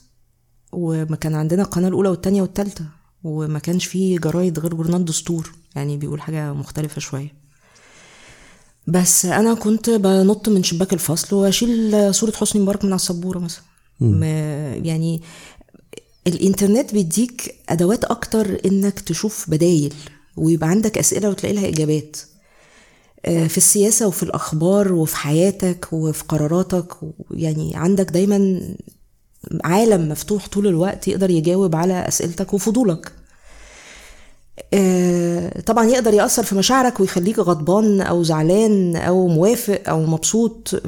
وما 0.71 1.15
كان 1.15 1.35
عندنا 1.35 1.61
القناة 1.63 1.87
الأولى 1.87 2.09
والتانية 2.09 2.41
والتالتة 2.41 2.85
وما 3.23 3.59
كانش 3.59 3.85
فيه 3.85 4.17
جرايد 4.19 4.59
غير 4.59 4.73
جورنال 4.73 5.05
دستور 5.05 5.51
يعني 5.75 5.97
بيقول 5.97 6.21
حاجة 6.21 6.53
مختلفة 6.53 6.99
شوية. 6.99 7.33
بس 8.87 9.25
أنا 9.25 9.53
كنت 9.53 9.89
بنط 9.89 10.49
من 10.49 10.63
شباك 10.63 10.93
الفصل 10.93 11.35
وأشيل 11.35 12.13
صورة 12.15 12.31
حسني 12.31 12.61
مبارك 12.61 12.85
من 12.85 12.91
على 12.91 12.95
السبورة 12.99 13.39
مثلا. 13.39 13.63
ما 13.99 14.73
يعني 14.75 15.21
الإنترنت 16.27 16.93
بيديك 16.93 17.55
أدوات 17.69 18.05
أكتر 18.05 18.59
إنك 18.65 18.99
تشوف 18.99 19.49
بدايل 19.49 19.93
ويبقى 20.37 20.69
عندك 20.69 20.97
أسئلة 20.97 21.29
وتلاقي 21.29 21.55
لها 21.55 21.67
إجابات. 21.67 22.17
آه، 22.17 22.34
في 23.25 23.57
السياسة 23.57 24.07
وفي 24.07 24.23
الأخبار 24.23 24.93
وفي 24.93 25.15
حياتك 25.17 25.87
وفي 25.91 26.23
قراراتك. 26.23 26.93
يعني 27.31 27.71
عندك 27.75 28.11
دايما 28.11 28.61
عالم 29.63 30.09
مفتوح 30.09 30.47
طول 30.47 30.67
الوقت 30.67 31.07
يقدر 31.07 31.29
يجاوب 31.29 31.75
على 31.75 32.07
أسئلتك 32.07 32.53
وفضولك. 32.53 33.11
آه، 34.73 35.61
طبعا 35.61 35.85
يقدر 35.85 36.13
يأثر 36.13 36.43
في 36.43 36.55
مشاعرك 36.55 36.99
ويخليك 36.99 37.39
غضبان 37.39 38.01
أو 38.01 38.23
زعلان 38.23 38.95
أو 38.95 39.27
موافق 39.27 39.81
أو 39.89 40.05
مبسوط 40.05 40.81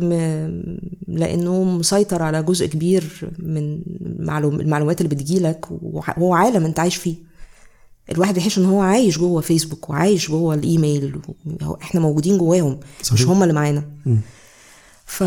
لأنه 1.08 1.64
مسيطر 1.64 2.24
على 2.24 2.44
جزء 2.44 2.66
كبير 2.66 3.32
من 3.40 3.82
المعلومات 4.62 5.02
اللي 5.02 5.16
بتجيلك. 5.16 5.66
وهو 5.72 6.34
عالم 6.34 6.66
أنت 6.66 6.80
عايش 6.80 6.96
فيه. 6.96 7.16
الواحد 8.12 8.34
بيحس 8.34 8.58
إن 8.58 8.66
هو 8.66 8.82
عايش 8.82 9.18
جوه 9.20 9.42
فيسبوك 9.42 9.90
وعايش 9.90 10.30
جوه 10.30 10.54
الإيميل 10.56 11.20
إحنا 11.82 12.02
موجودين 12.02 12.38
جواهم 12.38 12.80
صحيح. 13.02 13.14
مش 13.14 13.26
هم 13.28 13.44
اللي 13.44 13.54
معانا. 13.54 13.84
ف 15.06 15.24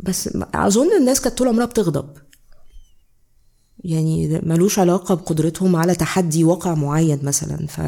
بس 0.00 0.38
أظن 0.54 0.96
الناس 1.00 1.20
كانت 1.20 1.38
طول 1.38 1.48
عمرها 1.48 1.66
بتغضب. 1.66 2.08
يعني 3.84 4.40
ملوش 4.42 4.78
علاقة 4.78 5.14
بقدرتهم 5.14 5.76
على 5.76 5.94
تحدي 5.94 6.44
واقع 6.44 6.74
معين 6.74 7.18
مثلا. 7.22 7.66
ف 7.66 7.80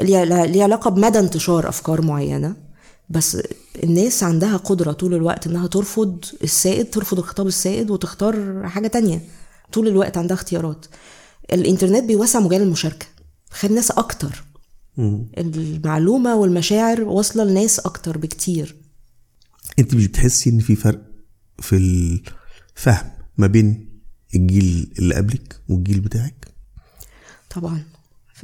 ليه 0.00 0.62
علاقة 0.62 0.90
بمدى 0.90 1.18
انتشار 1.18 1.68
أفكار 1.68 2.02
معينة. 2.02 2.56
بس 3.08 3.38
الناس 3.84 4.22
عندها 4.22 4.56
قدرة 4.56 4.92
طول 4.92 5.14
الوقت 5.14 5.46
إنها 5.46 5.66
ترفض 5.66 6.24
السائد 6.42 6.90
ترفض 6.90 7.18
الخطاب 7.18 7.46
السائد 7.46 7.90
وتختار 7.90 8.62
حاجة 8.68 8.86
تانية. 8.86 9.20
طول 9.72 9.88
الوقت 9.88 10.16
عندها 10.16 10.34
اختيارات. 10.34 10.86
الإنترنت 11.52 12.04
بيوسع 12.04 12.40
مجال 12.40 12.62
المشاركة 12.62 13.06
خلي 13.50 13.70
الناس 13.70 13.90
أكتر. 13.90 14.44
المعلومة 15.38 16.36
والمشاعر 16.36 17.02
واصلة 17.02 17.44
لناس 17.44 17.80
أكتر 17.80 18.18
بكتير. 18.18 18.76
أنت 19.78 19.94
مش 19.94 20.06
بتحسي 20.06 20.50
إن 20.50 20.58
في 20.58 20.76
فرق 20.76 21.02
في 21.58 21.76
الفهم 21.76 23.10
ما 23.38 23.46
بين 23.46 23.88
الجيل 24.34 24.92
اللي 24.98 25.14
قبلك 25.14 25.60
والجيل 25.68 26.00
بتاعك؟ 26.00 26.48
طبعا. 27.50 27.82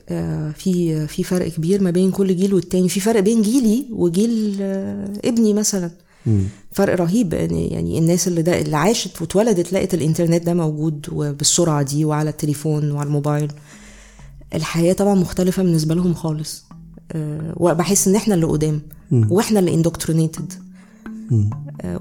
آه، 0.09 0.51
في 0.51 1.07
في 1.07 1.23
فرق 1.23 1.49
كبير 1.49 1.83
ما 1.83 1.91
بين 1.91 2.11
كل 2.11 2.37
جيل 2.37 2.55
والتاني. 2.55 2.89
في 2.89 3.01
فرق 3.01 3.21
بين 3.21 3.43
جيلي 3.43 3.87
وجيل 3.91 4.57
آه، 4.61 5.13
ابني 5.25 5.55
مثلا. 5.55 5.91
فرق 6.73 6.95
رهيب 6.95 7.33
يعني, 7.33 7.99
الناس 7.99 8.29
اللي 8.29 8.43
ده 8.43 8.61
اللي 8.61 8.77
عاشت 8.77 9.21
واتولدت 9.21 9.73
لقت 9.73 9.95
الإنترنت 9.95 10.43
ده 10.43 10.55
موجود 10.55 11.07
وبالسرعة 11.13 11.83
دي 11.83 12.05
وعلى 12.05 12.31
التليفون 12.31 12.91
وعلى 12.91 13.07
الموبايل. 13.07 13.53
الحياة 14.55 14.93
طبعا 14.93 15.15
مختلفة 15.15 15.63
بالنسبة 15.63 15.95
لهم 15.95 16.15
خالص. 16.15 16.65
آه، 17.13 17.53
وبحس 17.57 18.09
إن 18.09 18.17
إحنا 18.17 18.35
اللي 18.35 18.47
قدام 18.47 18.81
وإحنا 19.13 19.59
اللي 19.59 19.75
اندوكترينيتد 19.75 20.53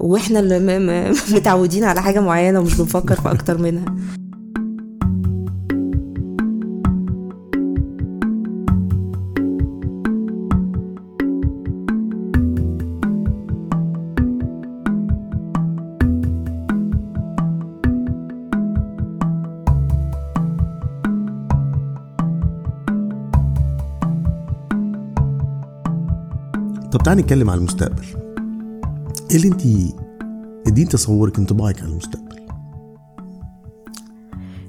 وإحنا 0.00 0.40
اللي 0.40 1.10
متعودين 1.36 1.84
على 1.84 2.02
حاجة 2.02 2.20
معينة 2.20 2.60
ومش 2.60 2.74
بنفكر 2.74 3.20
في 3.20 3.30
أكتر 3.30 3.58
منها. 3.58 3.96
طب 27.06 27.10
تعالى 27.12 27.22
نتكلم 27.22 27.50
عن 27.50 27.58
المستقبل. 27.58 28.04
إيه 29.30 29.36
اللي 29.36 29.48
انت 29.48 29.62
اديني 30.66 30.88
تصورك 30.88 31.38
أنطباعك 31.38 31.82
عن 31.82 31.88
المستقبل؟ 31.88 32.36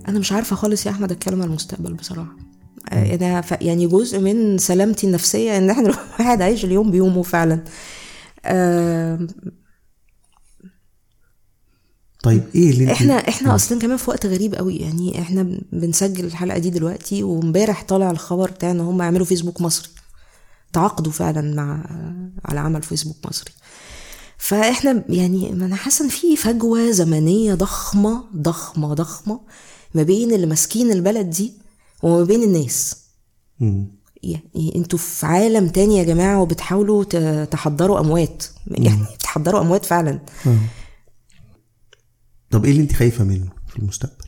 أنا 0.07 0.19
مش 0.19 0.31
عارفة 0.31 0.55
خالص 0.55 0.85
يا 0.85 0.91
أحمد 0.91 1.11
أتكلم 1.11 1.41
عن 1.41 1.47
المستقبل 1.47 1.93
بصراحة. 1.93 2.35
أنا 2.91 3.43
يعني 3.61 3.87
جزء 3.87 4.19
من 4.19 4.57
سلامتي 4.57 5.07
النفسية 5.07 5.57
إن 5.57 5.69
إحنا 5.69 5.89
الواحد 5.89 6.41
عايش 6.45 6.65
اليوم 6.65 6.91
بيومه 6.91 7.23
فعلا. 7.23 7.63
طيب 12.23 12.43
إيه 12.55 12.69
اللي 12.69 12.91
إحنا 12.91 13.13
إحنا 13.13 13.55
أصلا 13.55 13.79
كمان 13.79 13.97
في 13.97 14.09
وقت 14.09 14.25
غريب 14.25 14.55
قوي. 14.55 14.75
يعني 14.75 15.21
إحنا 15.21 15.59
بنسجل 15.71 16.25
الحلقة 16.25 16.57
دي 16.57 16.69
دلوقتي 16.69 17.23
وإمبارح 17.23 17.83
طالع 17.83 18.11
الخبر 18.11 18.51
بتاع 18.51 18.71
إن 18.71 18.79
هم 18.79 19.01
يعملوا 19.01 19.25
فيسبوك 19.25 19.61
مصري. 19.61 19.96
تعاقدوا 20.77 21.11
فعلا 21.11 21.55
مع 21.55 21.85
على 22.45 22.59
عمل 22.59 22.83
فيسبوك 22.83 23.17
مصري. 23.27 23.51
فإحنا 24.37 25.03
يعني 25.09 25.49
أنا 25.53 25.75
حاسة 25.75 26.05
إن 26.05 26.09
في 26.09 26.35
فجوة 26.35 26.91
زمنية 26.91 27.53
ضخمة 27.53 28.23
ضخمة 28.35 28.93
ضخمة 28.93 29.39
ما 29.95 30.03
بين 30.03 30.33
اللي 30.33 30.45
ماسكين 30.47 30.91
البلد 30.91 31.29
دي 31.29 31.53
وما 32.03 32.23
بين 32.23 32.43
الناس. 32.43 32.95
يعني 34.23 34.73
أنتوا 34.75 34.99
في 34.99 35.25
عالم 35.25 35.69
تاني 35.69 35.97
يا 35.97 36.03
جماعة 36.03 36.41
وبتحاولوا 36.41 37.03
تحضروا 37.45 37.99
أموات. 37.99 38.43
يعني 38.67 39.03
بتحضروا 39.15 39.61
أموات 39.61 39.85
فعلا. 39.85 40.19
طب 42.51 42.65
إيه 42.65 42.71
اللي 42.71 42.83
أنت 42.83 42.93
خايفة 42.93 43.23
منه 43.23 43.49
في 43.67 43.79
المستقبل؟ 43.79 44.26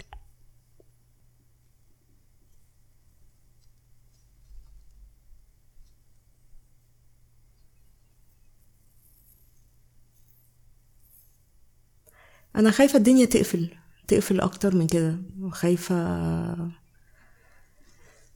أنا 12.56 12.72
خايفة 12.72 12.98
الدنيا 12.98 13.26
تقفل 13.26 13.70
تقفل 14.08 14.40
أكتر 14.42 14.76
من 14.76 14.88
كده. 14.88 15.18
خايفة 15.52 15.96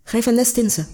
خايفة 0.06 0.32
الناس 0.32 0.54
تنسى. 0.54 0.86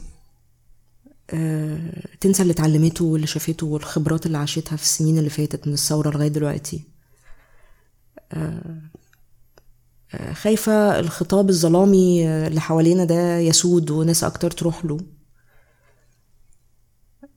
أه... 1.29 2.03
تنسى 2.21 2.41
اللي 2.41 2.51
اتعلمته 2.53 3.05
واللي 3.05 3.27
شافته 3.27 3.65
والخبرات 3.67 4.25
اللي 4.25 4.37
عاشتها 4.37 4.75
في 4.75 4.83
السنين 4.83 5.17
اللي 5.17 5.29
فاتت 5.29 5.67
من 5.67 5.73
الثورة 5.73 6.09
لغاية 6.09 6.27
دلوقتي. 6.27 6.83
أه... 8.33 8.81
خايفة 10.33 10.99
الخطاب 10.99 11.49
الظلامي 11.49 12.27
اللي 12.47 12.61
حوالينا 12.61 13.05
ده 13.05 13.37
يسود 13.39 13.91
وناس 13.91 14.23
أكتر 14.23 14.51
تروح 14.51 14.85
له. 14.85 14.97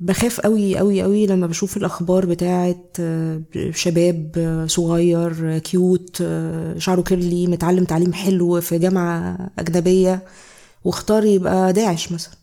بخاف 0.02 0.40
قوي 0.40 0.78
قوي 0.78 1.02
قوي 1.02 1.26
لما 1.26 1.46
بشوف 1.46 1.76
الأخبار 1.76 2.26
بتاعه 2.26 2.84
آه، 3.00 3.42
شباب 3.70 4.32
آه، 4.36 4.66
صغير 4.66 5.58
cute 5.58 6.18
آه، 6.22 6.78
شعره 6.78 7.02
curly 7.02 7.46
متعلم 7.46 7.84
تعليم 7.84 8.12
حلو 8.12 8.60
في 8.60 8.78
جامعة 8.78 9.50
أجنبية 9.58 10.24
واختار 10.84 11.24
يبقى 11.24 11.72
داعش 11.72 12.12
مثلا 12.12 12.34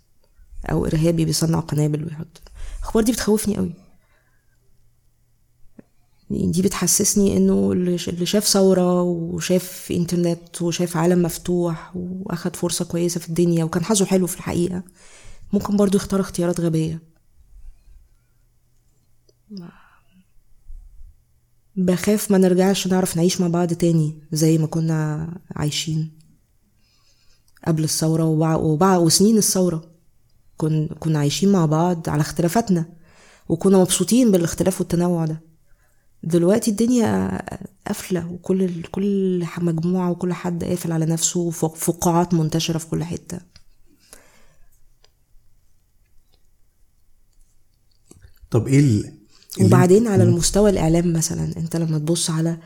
أو 0.71 0.85
إرهابي 0.85 1.25
بيصنع 1.25 1.59
قنابل 1.59 2.03
ويحط. 2.03 2.41
الأخبار 2.79 3.03
دي 3.03 3.11
بتخوفني 3.11 3.57
قوي. 3.57 3.73
دي 6.29 6.61
بتحسسني 6.61 7.37
إنه 7.37 7.71
اللي 7.71 8.25
شاف 8.25 8.47
ثورة 8.47 9.01
وشاف 9.01 9.87
انترنت 9.91 10.61
وشاف 10.61 10.97
عالم 10.97 11.23
مفتوح 11.23 11.91
وأخد 11.95 12.55
فرصة 12.55 12.85
كويسة 12.85 13.19
في 13.19 13.29
الدنيا 13.29 13.63
وكان 13.63 13.83
حظه 13.83 14.05
حلو 14.05 14.27
في 14.27 14.35
الحقيقة 14.35 14.83
ممكن 15.53 15.77
برضو 15.77 15.97
يختار 15.97 16.19
اختيارات 16.19 16.59
غبية. 16.61 17.08
بخاف 21.75 22.31
ما 22.31 22.37
نرجعش 22.37 22.87
نعرف 22.87 23.17
نعيش 23.17 23.41
مع 23.41 23.47
بعض 23.47 23.73
تاني 23.73 24.21
زي 24.31 24.57
ما 24.57 24.67
كنا 24.67 25.27
عايشين 25.55 26.19
قبل 27.67 27.83
الثورة 27.83 28.25
وبعد 28.55 28.99
وسنين 28.99 29.37
الثورة. 29.37 29.91
كن 30.57 30.87
كنا 30.99 31.19
عايشين 31.19 31.51
مع 31.51 31.65
بعض 31.65 32.09
على 32.09 32.21
اختلافاتنا 32.21 32.85
وكنا 33.49 33.77
مبسوطين 33.77 34.31
بالاختلاف 34.31 34.79
والتنوع 34.81 35.25
ده. 35.25 35.41
دلوقتي 36.23 36.71
الدنيا 36.71 37.41
قافلة 37.87 38.31
وكل 38.31 38.83
كل 38.83 39.45
مجموعة 39.57 40.11
وكل 40.11 40.33
حد 40.33 40.63
قافل 40.63 40.91
على 40.91 41.05
نفسه 41.05 41.49
فقاعات 41.51 42.33
منتشرة 42.33 42.77
في 42.77 42.87
كل 42.87 43.03
حتة. 43.03 43.39
طب 48.51 48.67
إيه 48.67 49.18
وبعدين 49.61 50.07
على 50.07 50.23
المستوى 50.23 50.69
الإعلام 50.69 51.13
مثلا 51.13 51.57
أنت 51.57 51.75
لما 51.75 51.97
تبص 51.97 52.29
على 52.29 52.57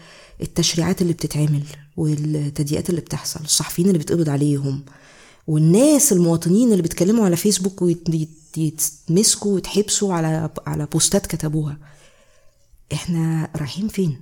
التشريعات 0.41 1.02
اللي 1.02 1.13
بتتعمل 1.13 1.63
والتضييقات 1.98 2.89
اللي 2.89 3.02
بتحصل 3.02 3.39
الصحفيين 3.43 3.88
اللي 3.88 3.98
بيتقبض 3.98 4.30
عليهم 4.30 4.86
والناس 5.48 6.13
المواطنين 6.13 6.72
اللي 6.72 6.82
بيتكلموا 6.82 7.26
على 7.26 7.36
فيسبوك 7.36 7.82
ويتمسكوا 7.82 9.54
ويتحبسوا 9.54 10.13
على 10.13 10.50
على 10.67 10.86
بوستات 10.86 11.26
كتبوها 11.28 11.78
إحنا 12.93 13.50
رايحين 13.56 13.88
فين؟ 13.88 14.22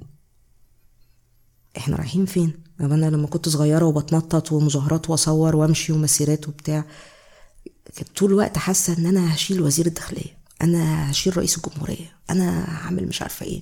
إحنا 1.77 1.95
رايحين 1.95 2.25
فين؟ 2.25 2.53
أنا 2.81 3.05
لما 3.09 3.27
كنت 3.27 3.49
صغيرة 3.49 3.85
وبتنطط 3.85 4.51
ومظاهرات 4.51 5.09
وأصور 5.09 5.55
وأمشي 5.55 5.93
ومسيرات 5.93 6.47
وبتاع 6.47 6.85
كنت 7.97 8.07
طول 8.17 8.29
الوقت 8.31 8.57
حاسة 8.57 8.97
إن 8.97 9.05
أنا 9.05 9.35
هشيل 9.35 9.61
وزير 9.61 9.85
الداخلية. 9.85 10.40
أنا 10.61 11.11
هشيل 11.11 11.37
رئيس 11.37 11.57
الجمهورية 11.57 12.15
أنا 12.29 12.65
هعمل 12.77 13.07
مش 13.07 13.21
عارفة 13.21 13.45
إيه. 13.45 13.61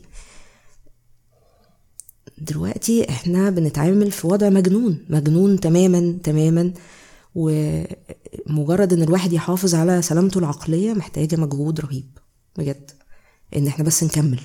دلوقتي 2.38 3.10
إحنا 3.10 3.50
بنتعامل 3.50 4.12
في 4.12 4.28
وضع 4.28 4.50
مجنون 4.50 5.06
مجنون 5.10 5.60
تماما 5.60 6.20
تماما. 6.24 6.74
ومجرد 7.36 8.94
إن 8.94 9.02
الواحد 9.02 9.34
يحافظ 9.34 9.76
على 9.76 10.02
سلامته 10.02 10.38
العقلية 10.38 10.94
محتاجة 10.94 11.36
مجهود 11.36 11.80
رهيب 11.80 12.18
بجد. 12.58 12.92
إن 13.56 13.68
إحنا 13.68 13.84
بس 13.86 14.04
نكمل. 14.04 14.42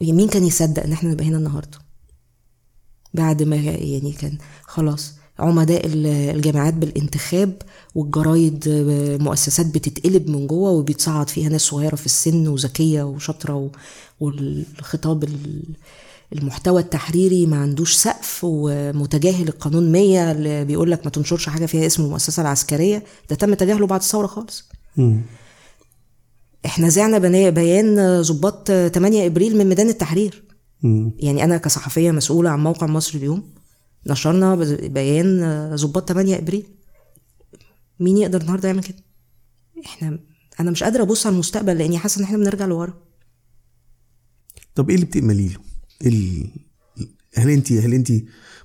مين 0.00 0.28
كان 0.28 0.44
يصدق 0.44 0.82
إن 0.82 0.92
إحنا 0.92 1.10
نبقى 1.10 1.24
هنا 1.26 1.36
النهارده؟ 1.36 1.78
بعد 3.14 3.42
ما 3.42 3.56
يعني 3.56 4.12
كان 4.12 4.38
خلاص. 4.62 5.14
عمداء 5.38 5.82
الجامعات 5.86 6.74
بالانتخاب 6.74 7.62
والجرايد 7.94 8.64
مؤسسات 9.20 9.66
بتتقلب 9.66 10.30
من 10.30 10.46
جوه 10.46 10.70
وبيتصعد 10.70 11.28
فيها 11.30 11.48
ناس 11.48 11.60
صغيرة 11.60 11.96
في 11.96 12.06
السن 12.06 12.48
وذكية 12.48 13.02
وشاطرة 13.02 13.70
والخطاب 14.20 15.28
المحتوى 16.32 16.80
التحريري 16.80 17.46
ما 17.46 17.56
عندوش 17.56 17.94
سقف 17.94 18.40
ومتجاهل 18.42 19.48
القانون 19.48 19.92
100 19.92 20.32
اللي 20.32 20.64
بيقول 20.64 20.90
لك 20.90 21.04
ما 21.04 21.10
تنشرش 21.10 21.48
حاجة 21.48 21.66
فيها 21.66 21.86
اسم 21.86 22.04
المؤسسة 22.04 22.40
العسكرية 22.42 23.04
ده 23.30 23.36
تم 23.36 23.54
تجاهله 23.54 23.86
بعد 23.86 24.00
الثورة 24.00 24.26
خالص 24.26 24.68
م. 24.96 25.20
إحنا 26.66 26.88
زعنا 26.88 27.18
بيان 27.50 28.20
ضباط 28.22 28.70
8 28.72 29.26
إبريل 29.26 29.56
من 29.58 29.68
ميدان 29.68 29.88
التحرير 29.88 30.42
م. 30.82 31.10
يعني 31.18 31.44
أنا 31.44 31.56
كصحفية 31.58 32.10
مسؤولة 32.10 32.50
عن 32.50 32.60
موقع 32.62 32.86
مصر 32.86 33.18
اليوم 33.18 33.42
نشرنا 34.06 34.54
بيان 34.88 35.40
ضباط 35.74 36.08
8 36.08 36.38
إبريل 36.38 36.66
مين 38.00 38.16
يقدر 38.16 38.40
النهارده 38.40 38.68
يعمل 38.68 38.82
كده 38.84 38.98
إحنا 39.86 40.18
أنا 40.60 40.70
مش 40.70 40.82
قادرة 40.82 41.02
أبص 41.02 41.26
على 41.26 41.34
المستقبل 41.34 41.78
لأني 41.78 41.98
حاسة 41.98 42.18
إن 42.18 42.24
إحنا 42.24 42.36
بنرجع 42.38 42.64
لورا 42.66 42.94
طب 44.74 44.88
إيه 44.88 44.96
اللي 44.96 45.06
بتأملي 45.06 45.48
له؟ 45.48 45.60
ال... 46.06 46.46
هل 47.34 47.50
انت 47.50 47.72
هل 47.72 47.94
انت 47.94 48.12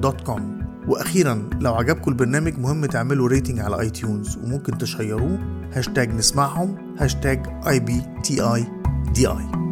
وأخيرا 0.88 1.50
لو 1.62 1.74
عجبكم 1.74 2.12
البرنامج 2.12 2.60
مهم 2.60 2.86
تعملوا 2.86 3.28
rating 3.28 3.60
على 3.60 3.80
iTunes 3.80 4.38
وممكن 4.38 4.78
تـ 4.78 4.85
share 4.85 5.19
وه. 5.19 5.40
هاشتاج 5.74 6.14
نسمعهم 6.14 6.96
هاشتاج 7.00 7.48
اي 7.68 7.80
بي 7.80 8.02
تي 8.24 8.42
اي 8.42 8.66
دي 9.14 9.28
اي 9.28 9.63